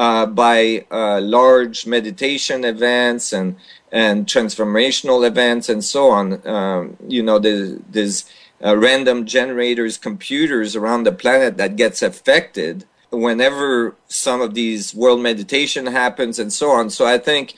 uh, 0.00 0.24
by 0.24 0.82
uh, 0.90 1.20
large 1.20 1.86
meditation 1.86 2.64
events 2.64 3.34
and 3.34 3.54
and 3.92 4.26
transformational 4.26 5.26
events 5.26 5.68
and 5.68 5.84
so 5.84 6.08
on. 6.08 6.24
Um, 6.48 6.96
you 7.06 7.22
know, 7.22 7.38
there's, 7.38 8.24
uh, 8.64 8.78
random 8.78 9.26
generators, 9.26 9.98
computers 9.98 10.74
around 10.74 11.02
the 11.04 11.12
planet 11.12 11.58
that 11.58 11.76
gets 11.76 12.00
affected 12.00 12.86
whenever 13.10 13.94
some 14.08 14.40
of 14.40 14.54
these 14.54 14.94
world 14.94 15.20
meditation 15.20 15.84
happens 15.86 16.38
and 16.38 16.50
so 16.50 16.70
on. 16.70 16.88
So 16.88 17.04
I 17.04 17.18
think 17.18 17.54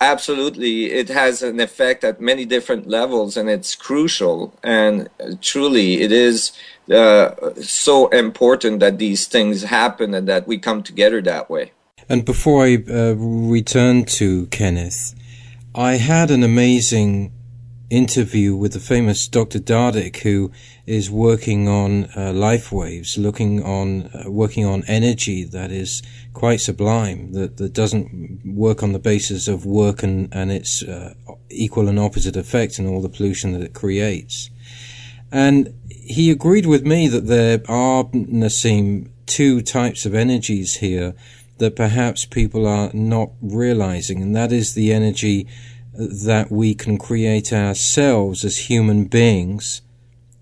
absolutely 0.00 0.92
it 0.92 1.08
has 1.08 1.42
an 1.42 1.58
effect 1.58 2.04
at 2.04 2.20
many 2.20 2.44
different 2.44 2.86
levels 2.88 3.36
and 3.36 3.50
it's 3.50 3.74
crucial 3.74 4.54
and 4.62 5.08
truly 5.40 6.02
it 6.02 6.12
is 6.12 6.52
uh, 6.92 7.30
so 7.60 8.08
important 8.08 8.78
that 8.78 8.98
these 8.98 9.26
things 9.26 9.62
happen 9.64 10.14
and 10.14 10.28
that 10.28 10.46
we 10.46 10.56
come 10.56 10.82
together 10.84 11.20
that 11.22 11.50
way. 11.50 11.72
And 12.10 12.24
before 12.24 12.64
I 12.64 12.74
uh, 12.74 13.14
return 13.14 14.04
to 14.16 14.46
Kenneth, 14.46 15.14
I 15.76 15.92
had 15.92 16.32
an 16.32 16.42
amazing 16.42 17.32
interview 17.88 18.56
with 18.56 18.72
the 18.72 18.80
famous 18.80 19.28
Dr. 19.28 19.60
Dardick, 19.60 20.16
who 20.16 20.50
is 20.86 21.08
working 21.08 21.68
on 21.68 22.08
uh, 22.16 22.32
life 22.32 22.72
waves, 22.72 23.16
looking 23.16 23.62
on 23.62 24.10
uh, 24.12 24.28
working 24.28 24.66
on 24.66 24.82
energy 24.88 25.44
that 25.44 25.70
is 25.70 26.02
quite 26.34 26.60
sublime, 26.60 27.32
that 27.34 27.58
that 27.58 27.74
doesn't 27.74 28.40
work 28.44 28.82
on 28.82 28.90
the 28.92 28.98
basis 28.98 29.46
of 29.46 29.64
work 29.64 30.02
and 30.02 30.34
and 30.34 30.50
its 30.50 30.82
uh, 30.82 31.14
equal 31.48 31.86
and 31.86 32.00
opposite 32.00 32.36
effect 32.36 32.80
and 32.80 32.88
all 32.88 33.00
the 33.00 33.08
pollution 33.08 33.52
that 33.52 33.62
it 33.62 33.72
creates. 33.72 34.50
And 35.30 35.78
he 35.88 36.32
agreed 36.32 36.66
with 36.66 36.84
me 36.84 37.06
that 37.06 37.28
there 37.28 37.62
are 37.68 38.02
Nassim 38.02 39.10
two 39.26 39.62
types 39.62 40.04
of 40.06 40.12
energies 40.12 40.78
here 40.78 41.14
that 41.60 41.76
perhaps 41.76 42.24
people 42.24 42.66
are 42.66 42.90
not 42.92 43.30
realizing, 43.40 44.20
and 44.20 44.34
that 44.34 44.50
is 44.50 44.74
the 44.74 44.92
energy 44.92 45.46
that 45.94 46.50
we 46.50 46.74
can 46.74 46.98
create 46.98 47.52
ourselves 47.52 48.44
as 48.44 48.70
human 48.70 49.04
beings 49.04 49.82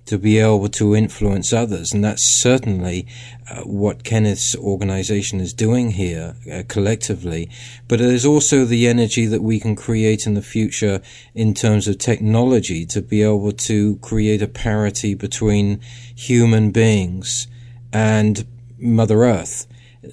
to 0.06 0.16
be 0.16 0.38
able 0.38 0.68
to 0.68 0.96
influence 0.96 1.52
others. 1.52 1.92
And 1.92 2.02
that's 2.02 2.24
certainly 2.24 3.06
uh, 3.50 3.62
what 3.62 4.04
Kenneth's 4.04 4.56
organization 4.56 5.38
is 5.38 5.52
doing 5.52 5.90
here 5.90 6.34
uh, 6.50 6.62
collectively. 6.66 7.50
But 7.88 7.98
there's 7.98 8.24
also 8.24 8.64
the 8.64 8.88
energy 8.88 9.26
that 9.26 9.42
we 9.42 9.60
can 9.60 9.76
create 9.76 10.26
in 10.26 10.32
the 10.32 10.40
future 10.40 11.02
in 11.34 11.52
terms 11.52 11.86
of 11.88 11.98
technology 11.98 12.86
to 12.86 13.02
be 13.02 13.22
able 13.22 13.52
to 13.52 13.96
create 13.96 14.40
a 14.40 14.48
parity 14.48 15.14
between 15.14 15.80
human 16.14 16.70
beings 16.70 17.46
and 17.92 18.46
Mother 18.78 19.24
Earth 19.24 19.66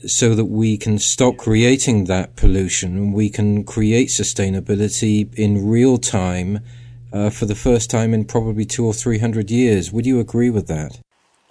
so 0.08 0.36
that 0.36 0.46
we 0.46 0.78
can 0.78 1.00
stop 1.00 1.38
creating 1.38 2.06
that 2.06 2.36
pollution 2.36 2.96
and 2.98 3.14
we 3.14 3.30
can 3.30 3.64
create 3.64 4.10
sustainability 4.10 5.34
in 5.36 5.68
real 5.68 5.98
time 5.98 6.60
uh, 7.14 7.30
for 7.30 7.46
the 7.46 7.56
first 7.56 7.90
time 7.90 8.14
in 8.14 8.26
probably 8.26 8.66
two 8.66 8.86
or 8.86 8.94
three 8.94 9.20
hundred 9.20 9.50
years. 9.52 9.92
Would 9.92 10.06
you 10.06 10.20
agree 10.20 10.50
with 10.50 10.68
that? 10.68 11.00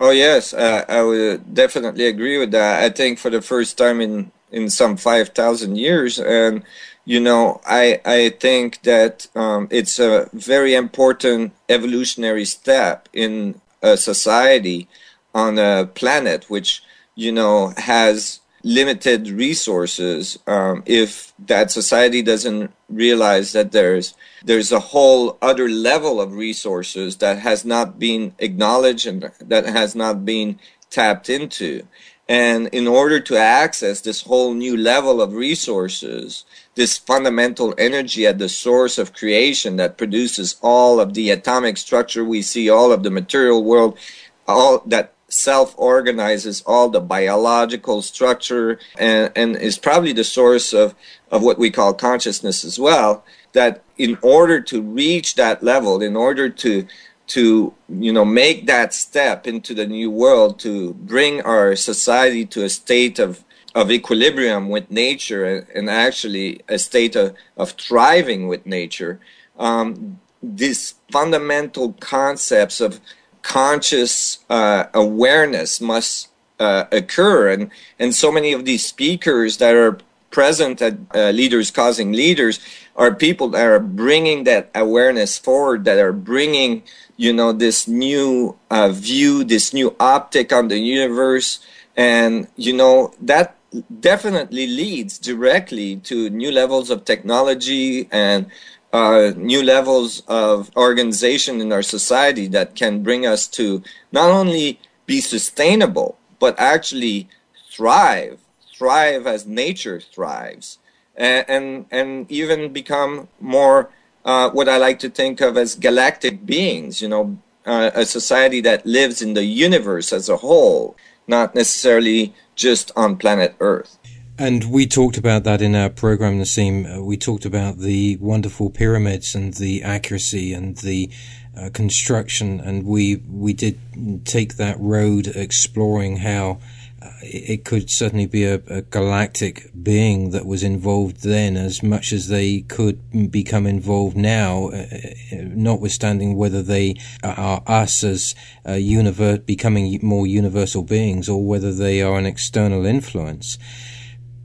Oh 0.00 0.10
yes, 0.10 0.52
uh, 0.52 0.84
I 0.88 1.02
would 1.02 1.54
definitely 1.54 2.06
agree 2.06 2.38
with 2.38 2.50
that. 2.50 2.82
I 2.82 2.90
think 2.90 3.18
for 3.18 3.30
the 3.30 3.42
first 3.42 3.78
time 3.78 4.00
in 4.00 4.32
in 4.54 4.70
some 4.70 4.96
5,000 4.96 5.76
years. 5.76 6.18
And, 6.18 6.62
you 7.04 7.20
know, 7.20 7.60
I, 7.66 8.00
I 8.04 8.30
think 8.30 8.82
that 8.82 9.26
um, 9.34 9.66
it's 9.70 9.98
a 9.98 10.30
very 10.32 10.74
important 10.74 11.52
evolutionary 11.68 12.44
step 12.44 13.08
in 13.12 13.60
a 13.82 13.96
society 13.96 14.88
on 15.34 15.58
a 15.58 15.90
planet 15.94 16.48
which, 16.48 16.82
you 17.14 17.32
know, 17.32 17.72
has 17.76 18.40
limited 18.62 19.28
resources 19.28 20.38
um, 20.46 20.82
if 20.86 21.34
that 21.38 21.70
society 21.70 22.22
doesn't 22.22 22.72
realize 22.88 23.52
that 23.52 23.72
there's 23.72 24.14
there's 24.42 24.72
a 24.72 24.80
whole 24.80 25.36
other 25.42 25.68
level 25.68 26.20
of 26.20 26.34
resources 26.34 27.16
that 27.16 27.38
has 27.38 27.64
not 27.64 27.98
been 27.98 28.34
acknowledged 28.38 29.06
and 29.06 29.30
that 29.40 29.66
has 29.66 29.94
not 29.94 30.24
been 30.24 30.58
tapped 30.90 31.28
into. 31.28 31.86
And 32.26 32.68
in 32.68 32.88
order 32.88 33.20
to 33.20 33.36
access 33.36 34.00
this 34.00 34.22
whole 34.22 34.54
new 34.54 34.78
level 34.78 35.20
of 35.20 35.34
resources 35.34 36.44
this 36.74 36.98
fundamental 36.98 37.74
energy 37.78 38.26
at 38.26 38.38
the 38.38 38.48
source 38.48 38.98
of 38.98 39.12
creation 39.12 39.76
that 39.76 39.98
produces 39.98 40.56
all 40.62 41.00
of 41.00 41.14
the 41.14 41.30
atomic 41.30 41.76
structure 41.76 42.24
we 42.24 42.42
see 42.42 42.68
all 42.68 42.92
of 42.92 43.02
the 43.02 43.10
material 43.10 43.62
world 43.62 43.98
all 44.46 44.82
that 44.86 45.13
self 45.34 45.74
organizes 45.76 46.62
all 46.66 46.88
the 46.88 47.00
biological 47.00 48.02
structure 48.02 48.78
and, 48.98 49.32
and 49.34 49.56
is 49.56 49.78
probably 49.78 50.12
the 50.12 50.24
source 50.24 50.72
of, 50.72 50.94
of 51.30 51.42
what 51.42 51.58
we 51.58 51.70
call 51.70 51.92
consciousness 51.92 52.64
as 52.64 52.78
well. 52.78 53.24
That 53.52 53.82
in 53.98 54.18
order 54.22 54.60
to 54.62 54.80
reach 54.80 55.34
that 55.34 55.62
level, 55.62 56.02
in 56.02 56.16
order 56.16 56.48
to 56.48 56.86
to 57.26 57.72
you 57.88 58.12
know 58.12 58.24
make 58.24 58.66
that 58.66 58.92
step 58.92 59.46
into 59.46 59.74
the 59.74 59.86
new 59.86 60.10
world 60.10 60.58
to 60.60 60.94
bring 60.94 61.40
our 61.42 61.74
society 61.74 62.44
to 62.44 62.64
a 62.64 62.68
state 62.68 63.18
of 63.18 63.44
of 63.74 63.90
equilibrium 63.90 64.68
with 64.68 64.90
nature 64.90 65.66
and 65.74 65.90
actually 65.90 66.60
a 66.68 66.78
state 66.78 67.16
of, 67.16 67.34
of 67.56 67.70
thriving 67.72 68.46
with 68.46 68.66
nature 68.66 69.18
um, 69.58 70.20
these 70.42 70.94
fundamental 71.10 71.92
concepts 71.94 72.80
of 72.80 73.00
conscious 73.44 74.38
uh, 74.48 74.86
awareness 74.94 75.80
must 75.80 76.28
uh, 76.58 76.84
occur. 76.90 77.52
And, 77.52 77.70
and 77.98 78.14
so 78.14 78.32
many 78.32 78.52
of 78.52 78.64
these 78.64 78.84
speakers 78.84 79.58
that 79.58 79.74
are 79.76 79.98
present 80.30 80.82
at 80.82 80.94
uh, 81.14 81.30
Leaders 81.30 81.70
Causing 81.70 82.12
Leaders 82.12 82.58
are 82.96 83.14
people 83.14 83.48
that 83.50 83.66
are 83.66 83.78
bringing 83.78 84.44
that 84.44 84.70
awareness 84.74 85.38
forward, 85.38 85.84
that 85.84 85.98
are 85.98 86.12
bringing, 86.12 86.82
you 87.16 87.32
know, 87.32 87.52
this 87.52 87.86
new 87.86 88.56
uh, 88.70 88.88
view, 88.88 89.44
this 89.44 89.72
new 89.72 89.94
optic 90.00 90.52
on 90.52 90.68
the 90.68 90.78
universe. 90.78 91.60
And, 91.96 92.48
you 92.56 92.72
know, 92.72 93.12
that 93.20 93.56
definitely 94.00 94.66
leads 94.66 95.18
directly 95.18 95.96
to 95.96 96.30
new 96.30 96.50
levels 96.50 96.90
of 96.90 97.04
technology 97.04 98.08
and 98.10 98.46
uh, 98.94 99.32
new 99.36 99.60
levels 99.60 100.22
of 100.28 100.70
organization 100.76 101.60
in 101.60 101.72
our 101.72 101.82
society 101.82 102.46
that 102.46 102.76
can 102.76 103.02
bring 103.02 103.26
us 103.26 103.48
to 103.48 103.82
not 104.12 104.30
only 104.30 104.78
be 105.04 105.20
sustainable, 105.20 106.16
but 106.38 106.54
actually 106.60 107.28
thrive, 107.72 108.38
thrive 108.78 109.26
as 109.26 109.46
nature 109.46 109.98
thrives, 109.98 110.78
and, 111.16 111.44
and, 111.48 111.86
and 111.90 112.30
even 112.30 112.72
become 112.72 113.26
more 113.40 113.90
uh, 114.24 114.50
what 114.50 114.68
I 114.68 114.76
like 114.76 115.00
to 115.00 115.10
think 115.10 115.40
of 115.40 115.58
as 115.58 115.74
galactic 115.74 116.46
beings, 116.46 117.02
you 117.02 117.08
know, 117.08 117.36
uh, 117.66 117.90
a 117.94 118.06
society 118.06 118.60
that 118.60 118.86
lives 118.86 119.20
in 119.20 119.34
the 119.34 119.44
universe 119.44 120.12
as 120.12 120.28
a 120.28 120.36
whole, 120.36 120.96
not 121.26 121.56
necessarily 121.56 122.32
just 122.54 122.92
on 122.94 123.16
planet 123.16 123.56
Earth. 123.58 123.98
And 124.36 124.64
we 124.64 124.86
talked 124.88 125.16
about 125.16 125.44
that 125.44 125.62
in 125.62 125.76
our 125.76 125.88
program, 125.88 126.40
Nassim. 126.40 126.98
Uh, 126.98 127.04
we 127.04 127.16
talked 127.16 127.44
about 127.44 127.78
the 127.78 128.16
wonderful 128.16 128.68
pyramids 128.68 129.36
and 129.36 129.54
the 129.54 129.84
accuracy 129.84 130.52
and 130.52 130.76
the 130.78 131.08
uh, 131.56 131.70
construction, 131.72 132.58
and 132.58 132.84
we 132.84 133.22
we 133.30 133.52
did 133.52 133.78
take 134.24 134.56
that 134.56 134.76
road 134.80 135.28
exploring 135.28 136.16
how 136.16 136.58
uh, 137.00 137.10
it 137.22 137.64
could 137.64 137.88
certainly 137.88 138.26
be 138.26 138.42
a, 138.42 138.54
a, 138.66 138.82
galactic 138.82 139.70
being 139.80 140.30
that 140.30 140.46
was 140.46 140.64
involved 140.64 141.22
then, 141.22 141.56
as 141.56 141.80
much 141.80 142.12
as 142.12 142.26
they 142.26 142.62
could 142.62 143.30
become 143.30 143.68
involved 143.68 144.16
now, 144.16 144.66
uh, 144.70 144.86
uh 145.32 145.36
notwithstanding 145.42 146.34
whether 146.34 146.60
they 146.60 146.96
are 147.22 147.62
us 147.68 148.02
as 148.02 148.34
universe 148.66 149.38
becoming 149.46 150.00
more 150.02 150.26
universal 150.26 150.82
beings 150.82 151.28
or 151.28 151.46
whether 151.46 151.72
they 151.72 152.02
are 152.02 152.18
an 152.18 152.26
external 152.26 152.84
influence. 152.84 153.58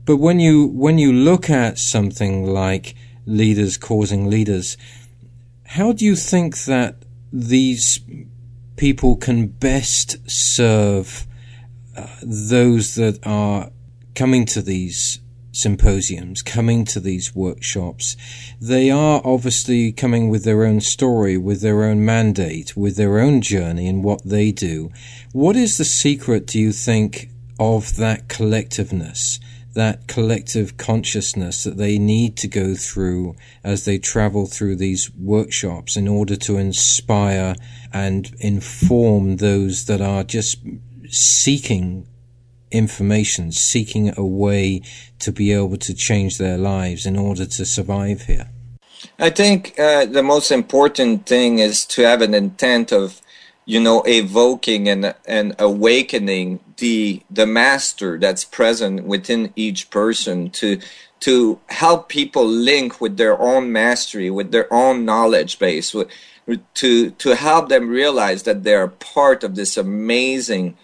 But 0.04 0.16
when 0.16 0.40
you 0.40 0.66
when 0.66 0.98
you 0.98 1.12
look 1.12 1.48
at 1.50 1.78
something 1.78 2.46
like 2.46 2.94
leaders 3.26 3.76
causing 3.76 4.28
leaders, 4.28 4.76
how 5.66 5.92
do 5.92 6.04
you 6.04 6.16
think 6.16 6.64
that 6.64 6.96
these 7.32 8.00
people 8.76 9.16
can 9.16 9.46
best 9.46 10.16
serve 10.28 11.26
uh, 11.96 12.06
those 12.22 12.94
that 12.94 13.18
are 13.24 13.70
coming 14.14 14.46
to 14.46 14.62
these 14.62 15.20
symposiums, 15.52 16.42
coming 16.42 16.84
to 16.86 17.00
these 17.00 17.34
workshops, 17.34 18.16
they 18.60 18.90
are 18.90 19.20
obviously 19.24 19.92
coming 19.92 20.28
with 20.28 20.44
their 20.44 20.64
own 20.64 20.80
story, 20.80 21.36
with 21.36 21.60
their 21.60 21.84
own 21.84 22.04
mandate, 22.04 22.76
with 22.76 22.96
their 22.96 23.18
own 23.18 23.40
journey 23.40 23.88
and 23.88 24.04
what 24.04 24.22
they 24.24 24.52
do. 24.52 24.90
What 25.32 25.56
is 25.56 25.78
the 25.78 25.84
secret, 25.84 26.46
do 26.46 26.58
you 26.58 26.72
think, 26.72 27.30
of 27.58 27.96
that 27.96 28.28
collectiveness? 28.28 29.38
That 29.74 30.08
collective 30.08 30.76
consciousness 30.76 31.64
that 31.64 31.76
they 31.76 31.98
need 31.98 32.36
to 32.36 32.48
go 32.48 32.74
through 32.74 33.36
as 33.62 33.84
they 33.84 33.98
travel 33.98 34.46
through 34.46 34.76
these 34.76 35.10
workshops 35.14 35.96
in 35.96 36.08
order 36.08 36.36
to 36.36 36.56
inspire 36.56 37.54
and 37.92 38.34
inform 38.40 39.36
those 39.36 39.86
that 39.86 40.00
are 40.00 40.24
just 40.24 40.58
seeking 41.08 42.06
information, 42.70 43.52
seeking 43.52 44.12
a 44.16 44.24
way 44.24 44.82
to 45.18 45.32
be 45.32 45.52
able 45.52 45.76
to 45.76 45.94
change 45.94 46.38
their 46.38 46.58
lives 46.58 47.06
in 47.06 47.16
order 47.16 47.46
to 47.46 47.64
survive 47.64 48.22
here? 48.22 48.48
I 49.18 49.30
think 49.30 49.78
uh, 49.78 50.04
the 50.04 50.22
most 50.22 50.50
important 50.50 51.26
thing 51.26 51.58
is 51.58 51.86
to 51.86 52.02
have 52.02 52.22
an 52.22 52.34
intent 52.34 52.92
of 52.92 53.20
you 53.70 53.78
know, 53.78 54.02
evoking 54.04 54.88
and 54.88 55.14
and 55.26 55.54
awakening 55.60 56.58
the 56.80 57.22
the 57.30 57.46
master 57.46 58.18
that's 58.18 58.44
present 58.44 59.04
within 59.04 59.52
each 59.54 59.90
person 59.90 60.50
to 60.50 60.80
to 61.20 61.60
help 61.68 62.08
people 62.08 62.46
link 62.46 63.00
with 63.00 63.18
their 63.18 63.38
own 63.38 63.70
mastery, 63.70 64.30
with 64.30 64.50
their 64.52 64.72
own 64.72 65.04
knowledge 65.04 65.58
base, 65.58 65.94
with, 65.94 66.08
to 66.74 67.10
to 67.12 67.36
help 67.36 67.68
them 67.68 67.88
realize 67.88 68.42
that 68.42 68.64
they're 68.64 68.88
part 68.88 69.44
of 69.44 69.54
this 69.54 69.76
amazing 69.76 70.76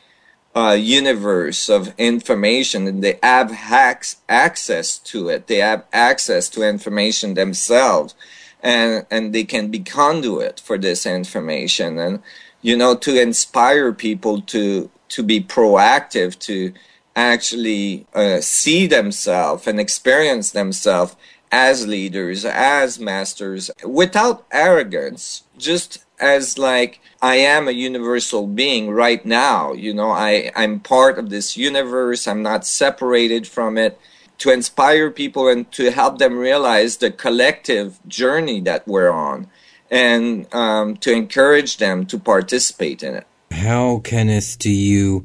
uh, 0.55 0.77
universe 0.79 1.69
of 1.69 1.93
information 1.99 2.87
and 2.87 3.03
they 3.03 3.19
have 3.23 3.51
hacks, 3.51 4.17
access 4.29 4.99
to 4.99 5.29
it. 5.29 5.49
They 5.49 5.59
have 5.59 5.85
access 5.93 6.49
to 6.51 6.63
information 6.63 7.35
themselves, 7.35 8.15
and 8.63 9.05
and 9.11 9.35
they 9.35 9.45
can 9.45 9.69
be 9.69 9.81
conduit 9.81 10.61
for 10.61 10.79
this 10.79 11.05
information 11.05 11.99
and 11.99 12.23
you 12.67 12.77
know, 12.77 12.97
to 12.97 13.21
inspire 13.21 13.93
people 13.93 14.41
to 14.41 14.91
to 15.09 15.23
be 15.23 15.41
proactive, 15.41 16.39
to 16.41 16.73
actually 17.15 18.07
uh, 18.15 18.41
see 18.41 18.87
themselves 18.87 19.67
and 19.67 19.81
experience 19.81 20.51
themselves 20.51 21.17
as 21.51 21.87
leaders, 21.87 22.45
as 22.45 22.99
masters, 22.99 23.71
without 23.85 24.45
arrogance, 24.53 25.45
just 25.57 26.05
as 26.19 26.59
like 26.59 27.01
I 27.23 27.37
am 27.37 27.69
a 27.69 27.73
universal 27.73 28.47
being 28.47 28.91
right 28.91 29.25
now. 29.25 29.73
You 29.73 29.95
know, 29.95 30.11
I, 30.11 30.51
I'm 30.55 30.81
part 30.81 31.19
of 31.19 31.31
this 31.31 31.57
universe, 31.57 32.27
I'm 32.27 32.43
not 32.43 32.67
separated 32.67 33.47
from 33.47 33.79
it. 33.79 33.99
To 34.41 34.53
inspire 34.53 35.11
people 35.11 35.49
and 35.49 35.73
to 35.73 35.91
help 35.91 36.19
them 36.19 36.37
realize 36.37 36.99
the 36.99 37.11
collective 37.11 37.99
journey 38.07 38.61
that 38.61 38.87
we're 38.87 39.11
on 39.11 39.49
and 39.91 40.53
um, 40.55 40.99
to 40.99 41.11
encourage 41.11 41.79
them 41.79 42.05
to 42.07 42.19
participate 42.19 43.03
in 43.03 43.15
it. 43.15 43.27
How, 43.57 44.01
Kenneth, 44.05 44.59
do 44.59 44.71
you 44.71 45.25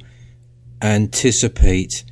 anticipate 0.82 2.06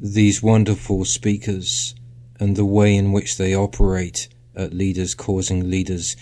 these 0.00 0.42
wonderful 0.42 1.04
speakers 1.04 1.94
and 2.40 2.56
the 2.56 2.64
way 2.64 2.96
in 2.96 3.12
which 3.12 3.38
they 3.38 3.54
operate 3.54 4.28
at 4.56 4.74
Leaders 4.74 5.14
Causing 5.14 5.70
Leaders? 5.70 6.16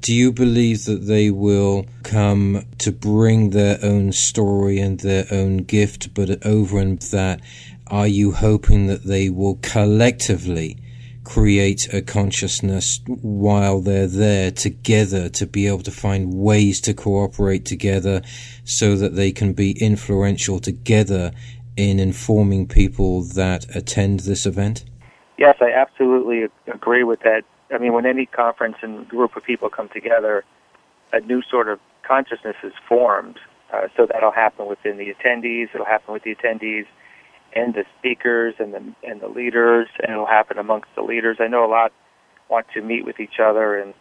Do 0.00 0.12
you 0.12 0.30
believe 0.32 0.84
that 0.84 1.06
they 1.06 1.30
will 1.30 1.86
come 2.02 2.66
to 2.76 2.92
bring 2.92 3.50
their 3.50 3.78
own 3.82 4.12
story 4.12 4.78
and 4.80 5.00
their 5.00 5.26
own 5.30 5.58
gift, 5.64 6.12
but 6.12 6.44
over 6.44 6.78
and 6.78 7.00
that, 7.00 7.40
are 7.86 8.06
you 8.06 8.32
hoping 8.32 8.86
that 8.88 9.04
they 9.04 9.30
will 9.30 9.58
collectively 9.62 10.76
create 11.24 11.92
a 11.92 12.02
consciousness 12.02 13.00
while 13.06 13.80
they're 13.80 14.06
there 14.06 14.50
together 14.50 15.28
to 15.30 15.46
be 15.46 15.66
able 15.66 15.82
to 15.82 15.90
find 15.90 16.34
ways 16.34 16.80
to 16.82 16.94
cooperate 16.94 17.64
together 17.64 18.22
so 18.64 18.96
that 18.96 19.16
they 19.16 19.32
can 19.32 19.52
be 19.52 19.72
influential 19.82 20.60
together 20.60 21.32
in 21.76 21.98
informing 21.98 22.68
people 22.68 23.22
that 23.22 23.66
attend 23.74 24.20
this 24.20 24.46
event? 24.46 24.84
Yes, 25.38 25.56
I 25.60 25.72
absolutely 25.72 26.44
agree 26.72 27.04
with 27.04 27.20
that. 27.20 27.42
I 27.74 27.78
mean, 27.78 27.92
when 27.92 28.06
any 28.06 28.26
conference 28.26 28.76
and 28.82 29.08
group 29.08 29.36
of 29.36 29.42
people 29.42 29.68
come 29.68 29.88
together, 29.88 30.44
a 31.12 31.20
new 31.20 31.42
sort 31.50 31.68
of 31.68 31.80
consciousness 32.06 32.56
is 32.62 32.72
formed. 32.88 33.38
Uh, 33.72 33.88
so 33.96 34.06
that'll 34.06 34.30
happen 34.30 34.66
within 34.66 34.98
the 34.98 35.12
attendees. 35.12 35.68
It'll 35.74 35.86
happen 35.86 36.12
with 36.12 36.22
the 36.22 36.34
attendees 36.34 36.86
and 37.54 37.74
the 37.74 37.84
speakers 37.98 38.54
and 38.58 38.74
the 38.74 38.82
and 39.02 39.20
the 39.20 39.28
leaders, 39.28 39.88
and 40.00 40.10
it'll 40.10 40.26
happen 40.26 40.58
amongst 40.58 40.88
the 40.94 41.02
leaders. 41.02 41.38
I 41.40 41.46
know 41.46 41.64
a 41.64 41.70
lot 41.70 41.92
want 42.48 42.66
to 42.74 42.82
meet 42.82 43.04
with 43.04 43.20
each 43.20 43.38
other 43.40 43.78
and 43.78 43.94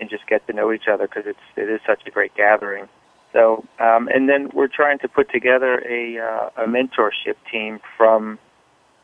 and 0.00 0.08
just 0.08 0.26
get 0.26 0.46
to 0.46 0.52
know 0.52 0.72
each 0.72 0.88
other 0.90 1.06
because 1.06 1.24
it's 1.26 1.38
it 1.56 1.68
is 1.68 1.80
such 1.86 2.02
a 2.06 2.10
great 2.10 2.34
gathering. 2.34 2.88
So, 3.32 3.64
um, 3.78 4.08
and 4.08 4.28
then 4.28 4.50
we're 4.54 4.68
trying 4.68 4.98
to 5.00 5.08
put 5.08 5.30
together 5.30 5.82
a 5.88 6.18
uh, 6.18 6.64
a 6.64 6.66
mentorship 6.66 7.36
team 7.50 7.80
from 7.96 8.38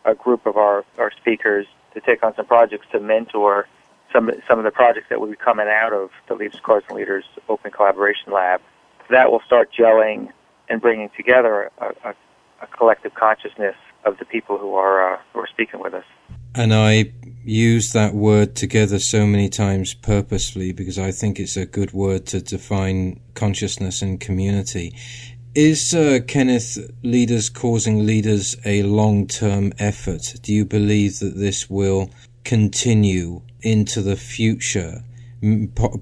a 0.05 0.15
group 0.15 0.47
of 0.47 0.57
our 0.57 0.85
our 0.99 1.11
speakers 1.13 1.67
to 1.95 2.01
take 2.01 2.23
on 2.23 2.35
some 2.35 2.47
projects 2.47 2.87
to 2.93 3.01
mentor 3.01 3.69
some 4.13 4.31
some 4.49 4.59
of 4.59 4.65
the 4.65 4.71
projects 4.71 5.07
that 5.11 5.21
will 5.21 5.29
be 5.29 5.37
coming 5.37 5.67
out 5.69 5.93
of 5.93 6.11
the 6.29 6.35
Leaders 6.35 6.61
Causing 6.63 6.97
Leaders 6.97 7.25
Open 7.49 7.71
Collaboration 7.71 8.33
Lab. 8.33 8.61
That 9.11 9.31
will 9.31 9.43
start 9.47 9.71
gelling 9.79 10.31
and 10.69 10.81
bringing 10.81 11.11
together 11.17 11.71
a, 11.79 11.87
a, 12.09 12.15
a 12.65 12.77
collective 12.77 13.15
consciousness 13.15 13.77
of 14.05 14.19
the 14.19 14.25
people 14.25 14.59
who 14.59 14.75
are 14.75 15.15
uh, 15.15 15.19
who 15.33 15.41
are 15.41 15.47
speaking 15.47 15.81
with 15.81 15.95
us. 15.95 16.05
And 16.55 16.73
I 16.73 17.13
use 17.45 17.93
that 17.93 18.15
word 18.15 18.55
together 18.57 18.99
so 18.99 19.27
many 19.27 19.49
times 19.49 19.93
purposefully 19.95 20.73
because 20.73 20.99
I 20.99 21.11
think 21.11 21.39
it's 21.39 21.57
a 21.57 21.67
good 21.67 21.93
word 21.93 22.27
to 22.27 22.41
define 22.41 23.21
consciousness 23.35 24.03
and 24.03 24.21
community. 24.21 24.95
Is 25.55 25.95
uh, 25.95 26.21
Kenneth 26.27 26.79
Leaders 27.03 27.49
Causing 27.49 28.07
Leaders 28.07 28.57
a 28.65 28.83
long 28.83 29.27
term 29.27 29.73
effort? 29.79 30.35
Do 30.43 30.53
you 30.53 30.65
believe 30.65 31.19
that 31.21 31.37
this 31.37 31.71
will 31.71 32.11
continue 32.45 33.43
into 33.63 34.03
the 34.03 34.17
future? 34.17 35.05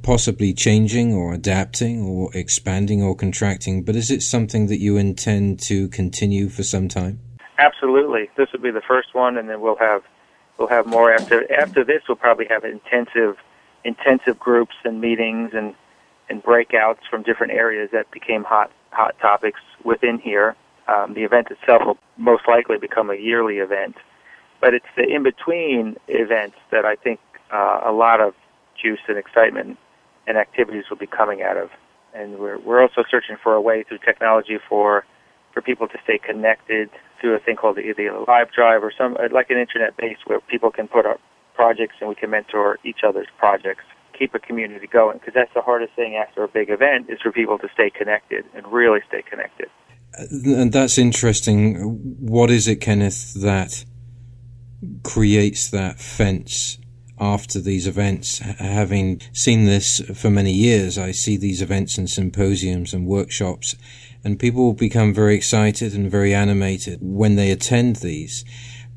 Possibly 0.02 0.52
changing 0.52 1.14
or 1.14 1.32
adapting 1.32 2.02
or 2.02 2.30
expanding 2.34 3.02
or 3.02 3.14
contracting, 3.14 3.82
but 3.82 3.96
is 3.96 4.10
it 4.10 4.22
something 4.22 4.66
that 4.66 4.78
you 4.78 4.96
intend 4.96 5.60
to 5.60 5.88
continue 5.88 6.48
for 6.48 6.62
some 6.62 6.88
time? 6.88 7.20
Absolutely. 7.58 8.28
This 8.36 8.48
will 8.52 8.60
be 8.60 8.70
the 8.70 8.82
first 8.82 9.14
one, 9.14 9.36
and 9.36 9.48
then 9.48 9.60
we'll 9.60 9.76
have 9.76 10.02
we'll 10.58 10.68
have 10.68 10.86
more 10.86 11.12
after 11.12 11.50
after 11.52 11.84
this. 11.84 12.02
We'll 12.08 12.16
probably 12.16 12.46
have 12.46 12.64
intensive 12.64 13.36
intensive 13.84 14.38
groups 14.38 14.74
and 14.84 15.00
meetings 15.00 15.50
and 15.54 15.74
and 16.28 16.42
breakouts 16.42 17.00
from 17.10 17.22
different 17.22 17.52
areas 17.52 17.90
that 17.92 18.10
became 18.10 18.44
hot 18.44 18.70
hot 18.90 19.18
topics 19.20 19.60
within 19.84 20.18
here. 20.18 20.56
Um, 20.88 21.14
the 21.14 21.22
event 21.22 21.48
itself 21.50 21.82
will 21.84 21.98
most 22.16 22.48
likely 22.48 22.78
become 22.78 23.10
a 23.10 23.14
yearly 23.14 23.58
event, 23.58 23.96
but 24.60 24.74
it's 24.74 24.86
the 24.96 25.04
in 25.04 25.22
between 25.22 25.96
events 26.08 26.56
that 26.70 26.84
I 26.84 26.96
think 26.96 27.20
uh, 27.52 27.82
a 27.84 27.92
lot 27.92 28.20
of 28.20 28.34
juice 28.82 29.00
and 29.08 29.18
excitement 29.18 29.78
and 30.26 30.36
activities 30.36 30.84
will 30.90 30.96
be 30.96 31.06
coming 31.06 31.42
out 31.42 31.56
of. 31.56 31.70
And 32.14 32.38
we're 32.38 32.58
we're 32.58 32.82
also 32.82 33.04
searching 33.10 33.36
for 33.42 33.54
a 33.54 33.60
way 33.60 33.84
through 33.84 33.98
technology 33.98 34.58
for 34.68 35.04
for 35.52 35.62
people 35.62 35.88
to 35.88 35.98
stay 36.04 36.18
connected 36.18 36.90
through 37.20 37.34
a 37.34 37.38
thing 37.38 37.56
called 37.56 37.76
the, 37.76 37.92
the 37.96 38.24
Live 38.26 38.50
Drive 38.52 38.82
or 38.82 38.92
some 38.96 39.16
like 39.32 39.50
an 39.50 39.58
internet 39.58 39.96
base 39.96 40.18
where 40.26 40.40
people 40.40 40.70
can 40.70 40.88
put 40.88 41.06
up 41.06 41.20
projects 41.54 41.94
and 42.00 42.08
we 42.08 42.14
can 42.14 42.30
mentor 42.30 42.78
each 42.84 43.00
other's 43.06 43.28
projects, 43.38 43.84
keep 44.18 44.34
a 44.34 44.38
community 44.38 44.86
going. 44.86 45.18
Because 45.18 45.34
that's 45.34 45.52
the 45.54 45.62
hardest 45.62 45.94
thing 45.94 46.16
after 46.16 46.42
a 46.42 46.48
big 46.48 46.70
event 46.70 47.08
is 47.08 47.20
for 47.20 47.32
people 47.32 47.58
to 47.58 47.68
stay 47.72 47.90
connected 47.90 48.44
and 48.54 48.66
really 48.70 49.00
stay 49.08 49.22
connected. 49.22 49.68
Uh, 50.18 50.60
and 50.60 50.72
that's 50.72 50.98
interesting. 50.98 51.76
What 52.20 52.50
is 52.50 52.68
it, 52.68 52.76
Kenneth, 52.76 53.34
that 53.34 53.84
creates 55.04 55.70
that 55.70 56.00
fence 56.00 56.78
after 57.22 57.60
these 57.60 57.86
events. 57.86 58.40
Having 58.40 59.22
seen 59.32 59.64
this 59.64 60.00
for 60.12 60.28
many 60.28 60.52
years, 60.52 60.98
I 60.98 61.12
see 61.12 61.36
these 61.36 61.62
events 61.62 61.96
and 61.96 62.10
symposiums 62.10 62.92
and 62.92 63.06
workshops, 63.06 63.76
and 64.24 64.40
people 64.40 64.72
become 64.72 65.14
very 65.14 65.36
excited 65.36 65.94
and 65.94 66.10
very 66.10 66.34
animated 66.34 66.98
when 67.00 67.36
they 67.36 67.52
attend 67.52 67.96
these. 67.96 68.44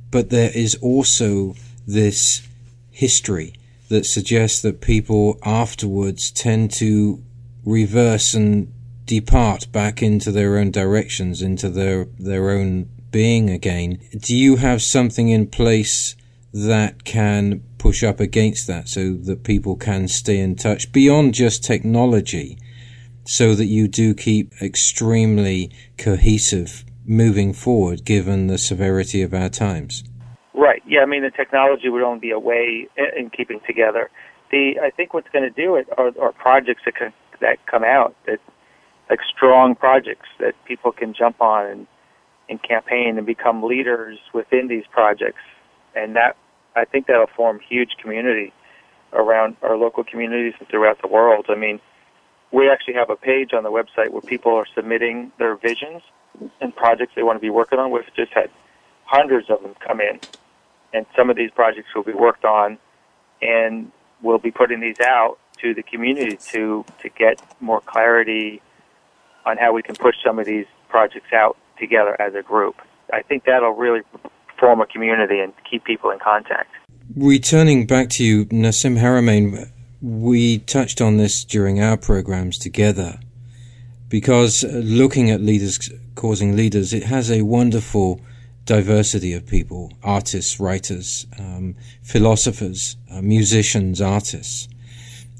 But 0.09 0.31
there 0.31 0.49
is 0.55 0.73
also 0.81 1.55
this 1.85 2.47
history 2.89 3.53
that 3.89 4.07
suggests 4.07 4.59
that 4.63 4.81
people 4.81 5.37
afterwards 5.43 6.31
tend 6.31 6.71
to 6.71 7.23
reverse 7.63 8.33
and 8.33 8.73
depart 9.05 9.71
back 9.71 10.01
into 10.01 10.31
their 10.31 10.57
own 10.57 10.71
directions, 10.71 11.43
into 11.43 11.69
their, 11.69 12.05
their 12.17 12.49
own 12.49 12.89
being 13.11 13.51
again. 13.51 13.99
Do 14.17 14.35
you 14.35 14.55
have 14.55 14.81
something 14.81 15.29
in 15.29 15.45
place 15.45 16.15
that 16.51 17.03
can 17.03 17.61
push 17.85 18.03
up 18.03 18.19
against 18.19 18.65
that 18.65 18.89
so 18.89 19.13
that 19.13 19.43
people 19.43 19.75
can 19.75 20.07
stay 20.07 20.39
in 20.39 20.55
touch 20.55 20.91
beyond 20.91 21.35
just 21.35 21.63
technology 21.63 22.57
so 23.25 23.53
that 23.53 23.65
you 23.65 23.87
do 23.87 24.11
keep 24.15 24.51
extremely 24.59 25.69
cohesive 25.95 26.83
moving 27.05 27.53
forward 27.53 28.03
given 28.03 28.47
the 28.47 28.57
severity 28.57 29.21
of 29.21 29.35
our 29.35 29.49
times. 29.49 30.03
Right. 30.55 30.81
Yeah, 30.87 31.01
I 31.01 31.05
mean 31.05 31.21
the 31.21 31.29
technology 31.29 31.87
would 31.87 32.01
only 32.01 32.21
be 32.21 32.31
a 32.31 32.39
way 32.39 32.87
in 33.15 33.29
keeping 33.29 33.59
together. 33.67 34.09
The 34.49 34.79
I 34.81 34.89
think 34.89 35.13
what's 35.13 35.29
going 35.29 35.47
to 35.47 35.51
do 35.51 35.75
it 35.75 35.85
are, 35.95 36.11
are 36.19 36.31
projects 36.31 36.81
that 36.85 36.95
can, 36.95 37.13
that 37.39 37.63
come 37.67 37.83
out 37.83 38.15
that 38.25 38.39
like 39.11 39.19
strong 39.31 39.75
projects 39.75 40.29
that 40.39 40.55
people 40.67 40.91
can 40.91 41.13
jump 41.13 41.39
on 41.39 41.67
and, 41.67 41.87
and 42.49 42.63
campaign 42.63 43.19
and 43.19 43.27
become 43.27 43.61
leaders 43.61 44.17
within 44.33 44.69
these 44.69 44.85
projects 44.91 45.43
and 45.95 46.15
that 46.15 46.35
I 46.75 46.85
think 46.85 47.07
that'll 47.07 47.27
form 47.27 47.59
huge 47.59 47.95
community 48.01 48.53
around 49.13 49.55
our 49.61 49.77
local 49.77 50.03
communities 50.03 50.53
and 50.59 50.67
throughout 50.67 51.01
the 51.01 51.07
world. 51.07 51.45
I 51.49 51.55
mean, 51.55 51.79
we 52.51 52.69
actually 52.69 52.95
have 52.95 53.09
a 53.09 53.15
page 53.15 53.53
on 53.53 53.63
the 53.63 53.71
website 53.71 54.09
where 54.09 54.21
people 54.21 54.53
are 54.53 54.67
submitting 54.75 55.31
their 55.39 55.55
visions 55.55 56.01
and 56.61 56.75
projects 56.75 57.13
they 57.15 57.23
want 57.23 57.37
to 57.37 57.41
be 57.41 57.49
working 57.49 57.79
on. 57.79 57.91
We've 57.91 58.03
just 58.15 58.33
had 58.33 58.49
hundreds 59.05 59.49
of 59.49 59.61
them 59.61 59.75
come 59.79 60.01
in, 60.01 60.19
and 60.93 61.05
some 61.15 61.29
of 61.29 61.35
these 61.35 61.51
projects 61.51 61.89
will 61.95 62.03
be 62.03 62.13
worked 62.13 62.45
on, 62.45 62.77
and 63.41 63.91
we'll 64.21 64.39
be 64.39 64.51
putting 64.51 64.79
these 64.81 64.99
out 64.99 65.37
to 65.61 65.73
the 65.73 65.83
community 65.83 66.37
to 66.37 66.83
to 67.01 67.09
get 67.09 67.41
more 67.61 67.81
clarity 67.81 68.61
on 69.45 69.57
how 69.57 69.73
we 69.73 69.81
can 69.81 69.95
push 69.95 70.15
some 70.25 70.39
of 70.39 70.45
these 70.45 70.65
projects 70.89 71.31
out 71.33 71.57
together 71.79 72.19
as 72.19 72.33
a 72.35 72.41
group. 72.41 72.75
I 73.13 73.21
think 73.21 73.45
that'll 73.45 73.71
really 73.71 74.01
form 74.65 74.81
a 74.81 74.87
community 74.87 75.39
and 75.39 75.53
keep 75.69 75.83
people 75.83 76.09
in 76.09 76.17
contact. 76.17 76.71
Returning 77.15 77.85
back 77.85 78.09
to 78.09 78.23
you, 78.23 78.45
Nassim 78.47 78.97
Haramein, 78.97 79.69
we 80.01 80.57
touched 80.57 81.01
on 81.01 81.17
this 81.17 81.45
during 81.45 81.79
our 81.79 81.97
programs 81.97 82.57
together 82.57 83.19
because 84.09 84.63
looking 84.63 85.29
at 85.29 85.39
leaders 85.39 85.91
causing 86.15 86.55
leaders, 86.55 86.93
it 86.93 87.03
has 87.03 87.29
a 87.29 87.43
wonderful 87.43 88.19
diversity 88.65 89.33
of 89.33 89.45
people 89.45 89.93
artists, 90.01 90.59
writers, 90.59 91.27
um, 91.37 91.75
philosophers, 92.01 92.97
uh, 93.11 93.21
musicians, 93.21 94.01
artists. 94.01 94.67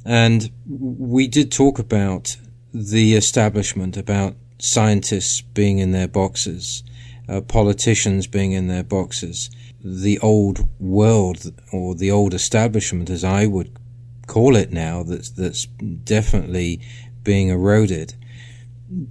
And 0.05 0.51
we 0.69 1.27
did 1.27 1.51
talk 1.51 1.79
about 1.79 2.37
the 2.71 3.15
establishment, 3.15 3.97
about 3.97 4.35
scientists 4.59 5.41
being 5.41 5.79
in 5.79 5.91
their 5.93 6.07
boxes, 6.07 6.83
uh, 7.27 7.41
politicians 7.41 8.27
being 8.27 8.51
in 8.51 8.67
their 8.67 8.83
boxes, 8.83 9.49
the 9.83 10.19
old 10.19 10.67
world 10.79 11.53
or 11.71 11.95
the 11.95 12.11
old 12.11 12.33
establishment, 12.33 13.09
as 13.09 13.23
I 13.23 13.45
would 13.45 13.77
call 14.27 14.55
it 14.55 14.71
now, 14.71 15.03
that's 15.03 15.29
that's 15.29 15.65
definitely 15.65 16.81
being 17.23 17.49
eroded. 17.49 18.15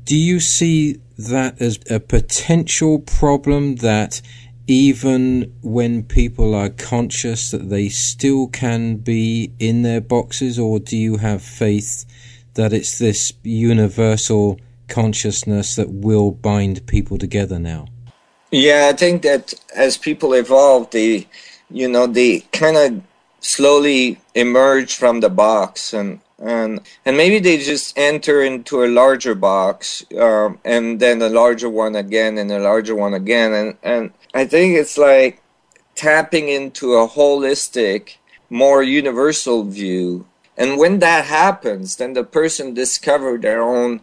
Do 0.05 0.17
you 0.17 0.41
see 0.41 1.01
that 1.19 1.61
as 1.61 1.79
a 1.91 2.01
potential 2.01 3.01
problem 3.01 3.77
that 3.77 4.21
even 4.67 5.53
when 5.63 6.03
people 6.05 6.55
are 6.55 6.71
conscious 6.71 7.51
that 7.51 7.69
they 7.69 7.89
still 7.89 8.47
can 8.49 8.97
be 8.97 9.53
in 9.59 9.83
their 9.83 10.01
boxes, 10.01 10.59
or 10.59 10.79
do 10.79 10.97
you 10.97 11.19
have 11.19 11.43
faith 11.43 12.05
that 12.55 12.73
it's 12.73 12.99
this 12.99 13.33
universal 13.43 14.59
consciousness 14.89 15.77
that 15.77 15.91
will 15.91 16.31
bind 16.31 16.87
people 16.87 17.19
together 17.19 17.59
now? 17.59 17.87
Yeah, 18.55 18.89
I 18.89 18.93
think 18.93 19.23
that 19.23 19.53
as 19.75 19.99
people 19.99 20.33
evolve, 20.33 20.91
they, 20.91 21.27
you 21.71 21.89
know, 21.89 22.07
they 22.07 22.41
kind 22.53 22.77
of 22.77 23.03
slowly 23.41 24.21
emerge 24.33 24.95
from 24.95 25.19
the 25.19 25.29
box 25.29 25.93
and 25.93 26.21
and 26.39 26.81
and 27.05 27.17
maybe 27.17 27.41
they 27.41 27.59
just 27.59 27.99
enter 27.99 28.43
into 28.43 28.85
a 28.85 28.87
larger 28.87 29.35
box 29.35 30.05
um, 30.21 30.61
and 30.65 31.01
then 31.01 31.21
a 31.21 31.29
larger 31.29 31.69
one 31.69 31.97
again 31.97 32.39
and 32.39 32.53
a 32.53 32.61
larger 32.61 32.95
one 32.95 33.13
again 33.15 33.53
and 33.53 33.77
and 33.83 34.13
I 34.33 34.45
think 34.45 34.77
it's 34.77 34.97
like 34.97 35.43
tapping 35.97 36.49
into 36.49 36.95
a 36.95 37.09
holistic, 37.09 38.19
more 38.51 38.85
universal 38.85 39.65
view. 39.65 40.27
And 40.57 40.79
when 40.79 41.01
that 41.01 41.25
happens, 41.25 41.97
then 41.97 42.13
the 42.13 42.23
person 42.23 42.73
discovered 42.73 43.43
their 43.43 43.63
own 43.63 44.03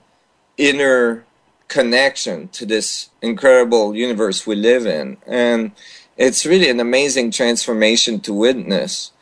inner 0.57 1.23
connection 1.71 2.49
to 2.49 2.65
this 2.65 3.09
incredible 3.21 3.95
universe 3.95 4.45
we 4.45 4.55
live 4.55 4.85
in. 4.85 5.15
And 5.25 5.71
it's 6.17 6.45
really 6.45 6.69
an 6.69 6.81
amazing 6.81 7.31
transformation 7.31 8.19
to 8.21 8.33
witness. 8.33 9.13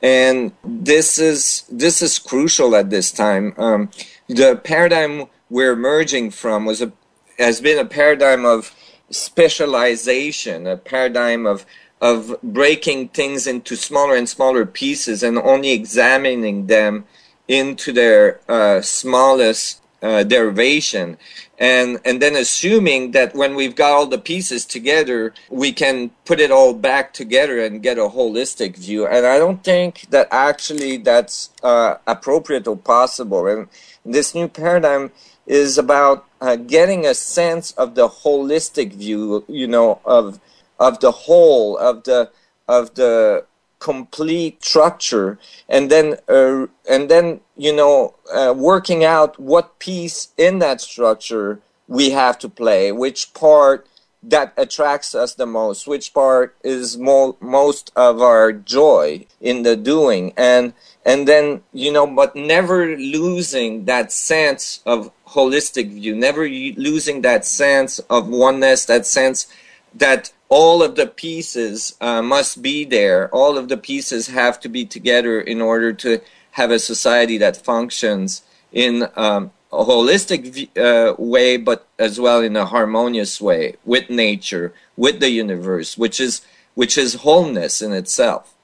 And 0.00 0.52
this 0.64 1.18
is 1.18 1.64
this 1.68 2.00
is 2.02 2.20
crucial 2.20 2.76
at 2.76 2.90
this 2.90 3.10
time. 3.10 3.54
Um, 3.58 3.90
the 4.28 4.54
paradigm 4.72 5.26
we're 5.50 5.72
emerging 5.72 6.30
from 6.30 6.64
was 6.64 6.80
a 6.80 6.92
has 7.40 7.60
been 7.60 7.78
a 7.78 7.84
paradigm 8.00 8.44
of 8.44 8.72
specialization, 9.10 10.66
a 10.66 10.76
paradigm 10.76 11.44
of 11.44 11.66
of 12.00 12.36
breaking 12.40 13.08
things 13.08 13.48
into 13.48 13.74
smaller 13.74 14.14
and 14.14 14.28
smaller 14.28 14.64
pieces 14.64 15.24
and 15.24 15.38
only 15.38 15.72
examining 15.72 16.66
them 16.68 17.04
into 17.48 17.92
their 17.92 18.40
uh, 18.48 18.80
smallest 18.80 19.80
uh, 20.02 20.22
derivation 20.22 21.16
and 21.58 22.00
and 22.04 22.20
then 22.20 22.36
assuming 22.36 23.12
that 23.12 23.34
when 23.34 23.54
we've 23.54 23.74
got 23.74 23.92
all 23.92 24.06
the 24.06 24.18
pieces 24.18 24.64
together 24.64 25.32
we 25.48 25.72
can 25.72 26.10
put 26.24 26.38
it 26.40 26.50
all 26.50 26.74
back 26.74 27.14
together 27.14 27.58
and 27.64 27.82
get 27.82 27.98
a 27.98 28.02
holistic 28.02 28.76
view. 28.76 29.06
And 29.06 29.24
i 29.26 29.38
don't 29.38 29.64
think 29.64 30.06
that 30.10 30.28
actually 30.30 30.98
that's 30.98 31.50
uh, 31.62 31.96
appropriate 32.06 32.66
or 32.66 32.76
possible. 32.76 33.46
And 33.46 33.68
this 34.04 34.34
new 34.34 34.48
paradigm 34.48 35.12
is 35.46 35.78
about 35.78 36.26
uh, 36.40 36.56
getting 36.56 37.06
a 37.06 37.14
sense 37.14 37.70
of 37.72 37.94
the 37.94 38.08
holistic 38.08 38.92
view 38.92 39.44
you 39.48 39.66
know 39.66 40.00
of 40.04 40.40
of 40.78 41.00
the 41.00 41.10
whole 41.10 41.78
of 41.78 42.04
the 42.04 42.30
of 42.68 42.94
the 42.96 43.45
complete 43.78 44.64
structure 44.64 45.38
and 45.68 45.90
then 45.90 46.16
uh, 46.28 46.66
and 46.88 47.10
then 47.10 47.40
you 47.56 47.74
know 47.74 48.14
uh, 48.32 48.54
working 48.56 49.04
out 49.04 49.38
what 49.38 49.78
piece 49.78 50.28
in 50.38 50.58
that 50.58 50.80
structure 50.80 51.60
we 51.86 52.10
have 52.10 52.38
to 52.38 52.48
play 52.48 52.90
which 52.90 53.32
part 53.34 53.86
that 54.22 54.52
attracts 54.56 55.14
us 55.14 55.34
the 55.34 55.46
most 55.46 55.86
which 55.86 56.12
part 56.12 56.56
is 56.64 56.98
mo- 56.98 57.36
most 57.40 57.92
of 57.94 58.20
our 58.20 58.52
joy 58.52 59.24
in 59.40 59.62
the 59.62 59.76
doing. 59.76 60.32
And 60.36 60.72
and 61.04 61.28
then 61.28 61.62
you 61.72 61.92
know 61.92 62.06
but 62.06 62.34
never 62.34 62.96
losing 62.96 63.84
that 63.84 64.10
sense 64.10 64.82
of 64.84 65.12
holistic 65.28 65.90
view 65.90 66.14
never 66.14 66.48
losing 66.48 67.22
that 67.22 67.44
sense 67.44 67.98
of 68.10 68.28
oneness 68.28 68.86
that 68.86 69.06
sense 69.06 69.46
that 69.94 70.32
all 70.48 70.82
of 70.82 70.94
the 70.94 71.06
pieces 71.06 71.96
uh, 72.00 72.22
must 72.22 72.62
be 72.62 72.84
there. 72.84 73.28
All 73.30 73.58
of 73.58 73.68
the 73.68 73.76
pieces 73.76 74.28
have 74.28 74.60
to 74.60 74.68
be 74.68 74.84
together 74.84 75.40
in 75.40 75.60
order 75.60 75.92
to 75.94 76.20
have 76.52 76.70
a 76.70 76.78
society 76.78 77.38
that 77.38 77.56
functions 77.56 78.42
in 78.72 79.08
um, 79.16 79.50
a 79.72 79.84
holistic 79.84 80.68
uh, 80.78 81.14
way, 81.18 81.56
but 81.56 81.86
as 81.98 82.20
well 82.20 82.40
in 82.40 82.56
a 82.56 82.64
harmonious 82.66 83.40
way 83.40 83.74
with 83.84 84.08
nature, 84.08 84.72
with 84.96 85.20
the 85.20 85.30
universe, 85.30 85.98
which 85.98 86.20
is 86.20 86.42
which 86.74 86.98
is 86.98 87.14
wholeness 87.14 87.80
in 87.80 87.92
itself. 87.92 88.54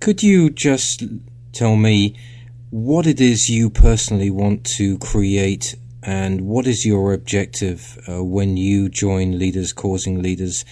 Could 0.00 0.22
you 0.22 0.50
just 0.50 1.04
tell 1.52 1.76
me 1.76 2.16
what 2.70 3.06
it 3.06 3.20
is 3.20 3.48
you 3.48 3.70
personally 3.70 4.30
want 4.30 4.64
to 4.64 4.98
create 4.98 5.76
and 6.02 6.42
what 6.42 6.66
is 6.66 6.84
your 6.84 7.12
objective 7.12 7.98
uh, 8.08 8.22
when 8.22 8.56
you 8.56 8.88
join 8.88 9.38
Leaders 9.38 9.72
Causing 9.72 10.20
Leaders 10.20 10.64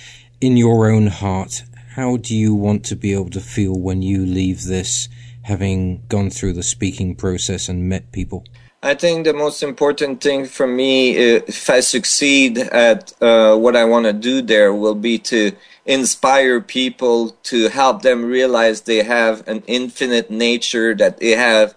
in 0.43 0.57
your 0.57 0.91
own 0.91 1.07
heart, 1.07 1.63
how 1.95 2.17
do 2.17 2.35
you 2.35 2.53
want 2.53 2.85
to 2.87 2.97
be 2.97 3.13
able 3.13 3.31
to 3.31 3.41
feel 3.41 3.79
when 3.79 4.03
you 4.03 4.27
leave 4.27 4.65
this, 4.65 5.09
having 5.43 6.05
gone 6.09 6.31
through 6.31 6.53
the 6.53 6.63
speaking 6.65 7.15
process 7.15 7.69
and 7.69 7.89
met 7.89 8.11
people? 8.11 8.45
I 8.83 8.95
think 8.95 9.25
the 9.25 9.33
most 9.33 9.63
important 9.63 10.21
thing 10.21 10.45
for 10.47 10.67
me, 10.67 11.15
if 11.17 11.71
I 11.71 11.79
succeed 11.79 12.59
at 12.59 13.13
uh, 13.23 13.57
what 13.57 13.77
I 13.77 13.85
want 13.85 14.07
to 14.07 14.13
do 14.13 14.43
there, 14.43 14.75
will 14.75 14.97
be 14.97 15.19
to 15.19 15.53
inspire 15.87 16.61
people 16.61 17.31
to 17.45 17.69
help 17.69 18.03
them 18.03 18.25
realize 18.25 18.81
they 18.81 19.05
have 19.05 19.47
an 19.47 19.63
infinite 19.69 20.29
nature, 20.29 20.95
that 20.97 21.19
they 21.19 21.31
have 21.31 21.77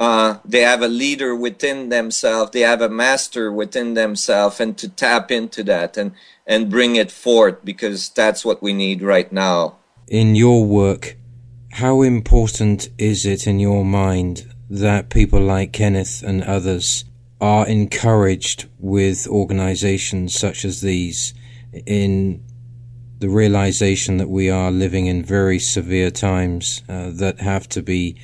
uh, 0.00 0.38
they 0.44 0.62
have 0.62 0.82
a 0.82 0.88
leader 0.88 1.36
within 1.36 1.88
themselves, 1.88 2.50
they 2.50 2.60
have 2.60 2.82
a 2.82 2.88
master 2.88 3.52
within 3.52 3.94
themselves, 3.94 4.58
and 4.58 4.76
to 4.76 4.88
tap 4.88 5.30
into 5.30 5.62
that 5.62 5.96
and 5.96 6.10
and 6.46 6.70
bring 6.70 6.96
it 6.96 7.10
forth 7.10 7.64
because 7.64 8.08
that's 8.10 8.44
what 8.44 8.62
we 8.62 8.72
need 8.72 9.02
right 9.02 9.32
now. 9.32 9.76
In 10.08 10.34
your 10.34 10.64
work, 10.64 11.16
how 11.72 12.02
important 12.02 12.88
is 12.98 13.26
it 13.26 13.46
in 13.46 13.58
your 13.58 13.84
mind 13.84 14.52
that 14.68 15.10
people 15.10 15.40
like 15.40 15.72
Kenneth 15.72 16.22
and 16.22 16.42
others 16.42 17.04
are 17.40 17.66
encouraged 17.66 18.66
with 18.78 19.26
organizations 19.26 20.34
such 20.34 20.64
as 20.64 20.80
these 20.80 21.34
in 21.86 22.42
the 23.18 23.28
realization 23.28 24.18
that 24.18 24.28
we 24.28 24.50
are 24.50 24.70
living 24.70 25.06
in 25.06 25.24
very 25.24 25.58
severe 25.58 26.10
times 26.10 26.82
uh, 26.88 27.10
that 27.10 27.40
have 27.40 27.68
to 27.68 27.82
be 27.82 28.16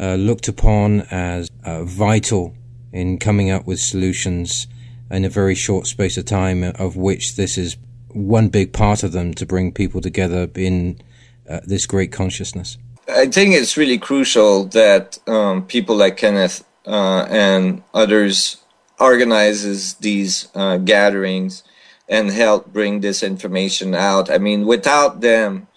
uh, 0.00 0.14
looked 0.14 0.48
upon 0.48 1.02
as 1.10 1.48
uh, 1.64 1.84
vital 1.84 2.54
in 2.92 3.18
coming 3.18 3.50
up 3.50 3.66
with 3.66 3.78
solutions 3.78 4.66
in 5.10 5.24
a 5.24 5.28
very 5.28 5.54
short 5.54 5.86
space 5.86 6.16
of 6.16 6.24
time, 6.24 6.62
of 6.62 6.96
which 6.96 7.36
this 7.36 7.56
is 7.58 7.76
one 8.08 8.48
big 8.48 8.72
part 8.72 9.02
of 9.02 9.12
them 9.12 9.34
to 9.34 9.46
bring 9.46 9.72
people 9.72 10.00
together 10.00 10.48
in 10.54 11.00
uh, 11.48 11.60
this 11.64 11.86
great 11.86 12.12
consciousness? 12.12 12.78
I 13.08 13.26
think 13.26 13.54
it's 13.54 13.76
really 13.76 13.98
crucial 13.98 14.64
that 14.66 15.18
um, 15.26 15.64
people 15.66 15.96
like 15.96 16.16
Kenneth 16.18 16.64
uh, 16.86 17.26
and 17.30 17.82
others 17.94 18.58
organizes 19.00 19.94
these 19.94 20.48
uh, 20.54 20.76
gatherings 20.78 21.62
and 22.08 22.30
help 22.30 22.72
bring 22.72 23.00
this 23.00 23.22
information 23.22 23.94
out. 23.94 24.30
I 24.30 24.38
mean, 24.38 24.66
without 24.66 25.20
them 25.20 25.68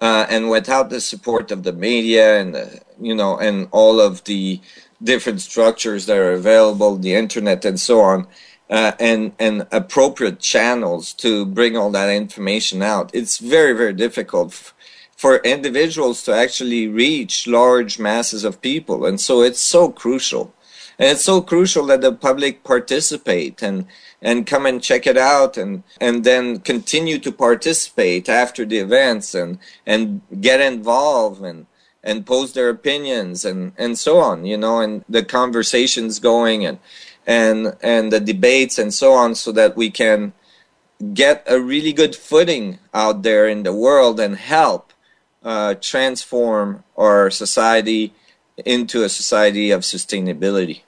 uh, 0.00 0.26
and 0.30 0.48
without 0.48 0.90
the 0.90 1.00
support 1.00 1.50
of 1.50 1.62
the 1.62 1.72
media 1.72 2.40
and 2.40 2.54
the, 2.54 2.80
you 3.00 3.14
know 3.14 3.38
and 3.38 3.68
all 3.70 4.00
of 4.00 4.24
the 4.24 4.60
different 5.02 5.40
structures 5.40 6.06
that 6.06 6.16
are 6.16 6.32
available, 6.32 6.96
the 6.96 7.14
internet 7.14 7.64
and 7.64 7.80
so 7.80 8.00
on, 8.00 8.26
uh, 8.70 8.92
and 9.00 9.32
and 9.38 9.66
appropriate 9.72 10.38
channels 10.38 11.12
to 11.14 11.44
bring 11.44 11.76
all 11.76 11.90
that 11.90 12.08
information 12.08 12.82
out. 12.82 13.10
It's 13.12 13.38
very 13.38 13.72
very 13.72 13.92
difficult 13.92 14.52
f- 14.52 14.74
for 15.16 15.38
individuals 15.38 16.22
to 16.24 16.32
actually 16.32 16.88
reach 16.88 17.46
large 17.46 17.98
masses 17.98 18.44
of 18.44 18.62
people, 18.62 19.04
and 19.04 19.20
so 19.20 19.42
it's 19.42 19.60
so 19.60 19.90
crucial. 19.90 20.54
And 20.98 21.08
it's 21.08 21.24
so 21.24 21.40
crucial 21.40 21.86
that 21.86 22.02
the 22.02 22.12
public 22.12 22.62
participate 22.62 23.62
and 23.62 23.86
and 24.22 24.46
come 24.46 24.66
and 24.66 24.82
check 24.82 25.06
it 25.06 25.16
out 25.16 25.56
and 25.56 25.82
and 26.00 26.24
then 26.24 26.60
continue 26.60 27.18
to 27.18 27.32
participate 27.32 28.28
after 28.28 28.64
the 28.64 28.78
events 28.78 29.34
and 29.34 29.58
and 29.86 30.20
get 30.40 30.60
involved 30.60 31.42
and 31.42 31.66
and 32.02 32.26
post 32.26 32.54
their 32.54 32.68
opinions 32.68 33.44
and 33.44 33.72
and 33.78 33.98
so 33.98 34.18
on 34.18 34.44
you 34.44 34.56
know 34.56 34.80
and 34.80 35.04
the 35.08 35.24
conversations 35.24 36.18
going 36.18 36.64
and 36.64 36.78
and 37.30 37.76
and 37.80 38.12
the 38.12 38.18
debates 38.18 38.76
and 38.76 38.92
so 38.92 39.12
on 39.12 39.36
so 39.36 39.52
that 39.52 39.76
we 39.76 39.88
can 39.88 40.32
get 41.14 41.44
a 41.46 41.60
really 41.60 41.92
good 41.92 42.14
footing 42.16 42.78
out 42.92 43.22
there 43.22 43.46
in 43.46 43.62
the 43.62 43.72
world 43.72 44.18
and 44.18 44.36
help 44.36 44.92
uh, 45.44 45.74
transform 45.80 46.82
our 46.96 47.30
society 47.30 48.12
into 48.66 49.04
a 49.04 49.08
society 49.08 49.70
of 49.70 49.82
sustainability. 49.82 50.82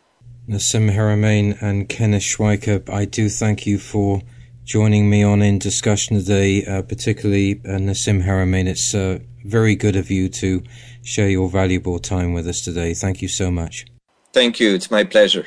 Nassim 0.49 0.91
Haramein 0.97 1.63
and 1.63 1.89
Kenneth 1.89 2.25
Schwenker, 2.31 2.91
I 2.91 3.05
do 3.05 3.29
thank 3.29 3.65
you 3.65 3.79
for 3.79 4.21
joining 4.65 5.09
me 5.09 5.23
on 5.23 5.41
in 5.43 5.59
discussion 5.59 6.19
today, 6.19 6.67
uh, 6.67 6.83
particularly 6.83 7.61
uh, 7.65 7.79
Nassim 7.87 8.25
Haramein. 8.27 8.67
It's 8.67 8.95
uh, 8.95 9.21
very 9.45 9.77
good 9.77 9.97
of 9.97 10.11
you 10.11 10.29
to 10.41 10.63
share 11.05 11.31
your 11.31 11.49
valuable 11.49 11.99
time 12.01 12.33
with 12.33 12.47
us 12.49 12.61
today. 12.61 12.95
Thank 12.95 13.23
you 13.23 13.29
so 13.29 13.51
much. 13.51 13.87
Thank 14.33 14.59
you. 14.61 14.75
It's 14.75 14.91
my 14.91 15.05
pleasure. 15.05 15.47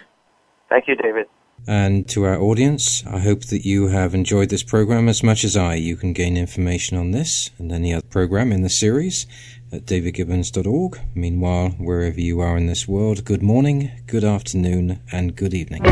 Thank 0.69 0.87
you, 0.87 0.95
David. 0.95 1.27
And 1.67 2.07
to 2.09 2.25
our 2.25 2.39
audience, 2.39 3.03
I 3.07 3.19
hope 3.19 3.45
that 3.45 3.65
you 3.65 3.87
have 3.87 4.13
enjoyed 4.13 4.49
this 4.49 4.61
program 4.61 5.09
as 5.09 5.23
much 5.23 5.43
as 5.43 5.57
I. 5.57 5.75
You 5.75 5.95
can 5.95 6.13
gain 6.13 6.37
information 6.37 6.97
on 6.97 7.11
this 7.11 7.49
and 7.57 7.71
any 7.71 7.93
other 7.93 8.05
program 8.07 8.51
in 8.51 8.61
the 8.61 8.69
series 8.69 9.25
at 9.71 9.85
davidgibbons.org. 9.85 10.99
Meanwhile, 11.15 11.69
wherever 11.79 12.19
you 12.19 12.39
are 12.39 12.57
in 12.57 12.67
this 12.67 12.87
world, 12.87 13.25
good 13.25 13.41
morning, 13.41 13.91
good 14.05 14.23
afternoon, 14.23 14.99
and 15.11 15.35
good 15.35 15.53
evening. 15.53 15.83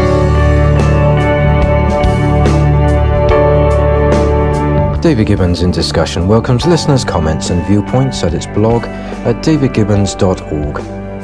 David 5.02 5.28
Gibbons 5.28 5.64
in 5.64 5.72
Discussion 5.72 6.28
welcomes 6.30 6.66
listeners' 6.66 7.04
comments 7.04 7.50
and 7.50 7.66
viewpoints 7.66 8.24
at 8.24 8.34
its 8.34 8.46
blog 8.48 8.84
at 8.84 9.44
davidgibbons.org. 9.44 11.03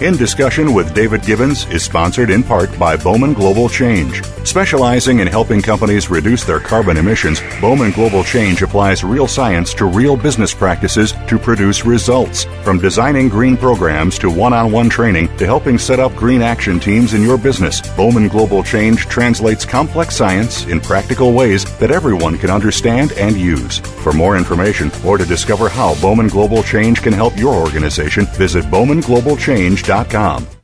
In 0.00 0.16
Discussion 0.16 0.74
with 0.74 0.94
David 0.94 1.22
Gibbons 1.22 1.66
is 1.70 1.82
sponsored 1.82 2.30
in 2.30 2.44
part 2.44 2.70
by 2.78 2.96
Bowman 2.96 3.32
Global 3.32 3.68
Change. 3.68 4.22
Specializing 4.48 5.18
in 5.18 5.26
helping 5.26 5.60
companies 5.60 6.08
reduce 6.08 6.42
their 6.42 6.58
carbon 6.58 6.96
emissions, 6.96 7.42
Bowman 7.60 7.90
Global 7.90 8.24
Change 8.24 8.62
applies 8.62 9.04
real 9.04 9.28
science 9.28 9.74
to 9.74 9.84
real 9.84 10.16
business 10.16 10.54
practices 10.54 11.12
to 11.26 11.38
produce 11.38 11.84
results. 11.84 12.44
From 12.64 12.78
designing 12.78 13.28
green 13.28 13.58
programs 13.58 14.18
to 14.20 14.30
one 14.30 14.54
on 14.54 14.72
one 14.72 14.88
training 14.88 15.28
to 15.36 15.44
helping 15.44 15.76
set 15.76 16.00
up 16.00 16.14
green 16.14 16.40
action 16.40 16.80
teams 16.80 17.12
in 17.12 17.22
your 17.22 17.36
business, 17.36 17.82
Bowman 17.94 18.28
Global 18.28 18.62
Change 18.62 19.00
translates 19.00 19.66
complex 19.66 20.16
science 20.16 20.64
in 20.64 20.80
practical 20.80 21.34
ways 21.34 21.66
that 21.78 21.90
everyone 21.90 22.38
can 22.38 22.48
understand 22.48 23.12
and 23.18 23.36
use. 23.36 23.80
For 24.02 24.14
more 24.14 24.38
information 24.38 24.90
or 25.04 25.18
to 25.18 25.26
discover 25.26 25.68
how 25.68 25.94
Bowman 26.00 26.28
Global 26.28 26.62
Change 26.62 27.02
can 27.02 27.12
help 27.12 27.36
your 27.36 27.54
organization, 27.54 28.24
visit 28.28 28.64
bowmanglobalchange.com. 28.64 30.57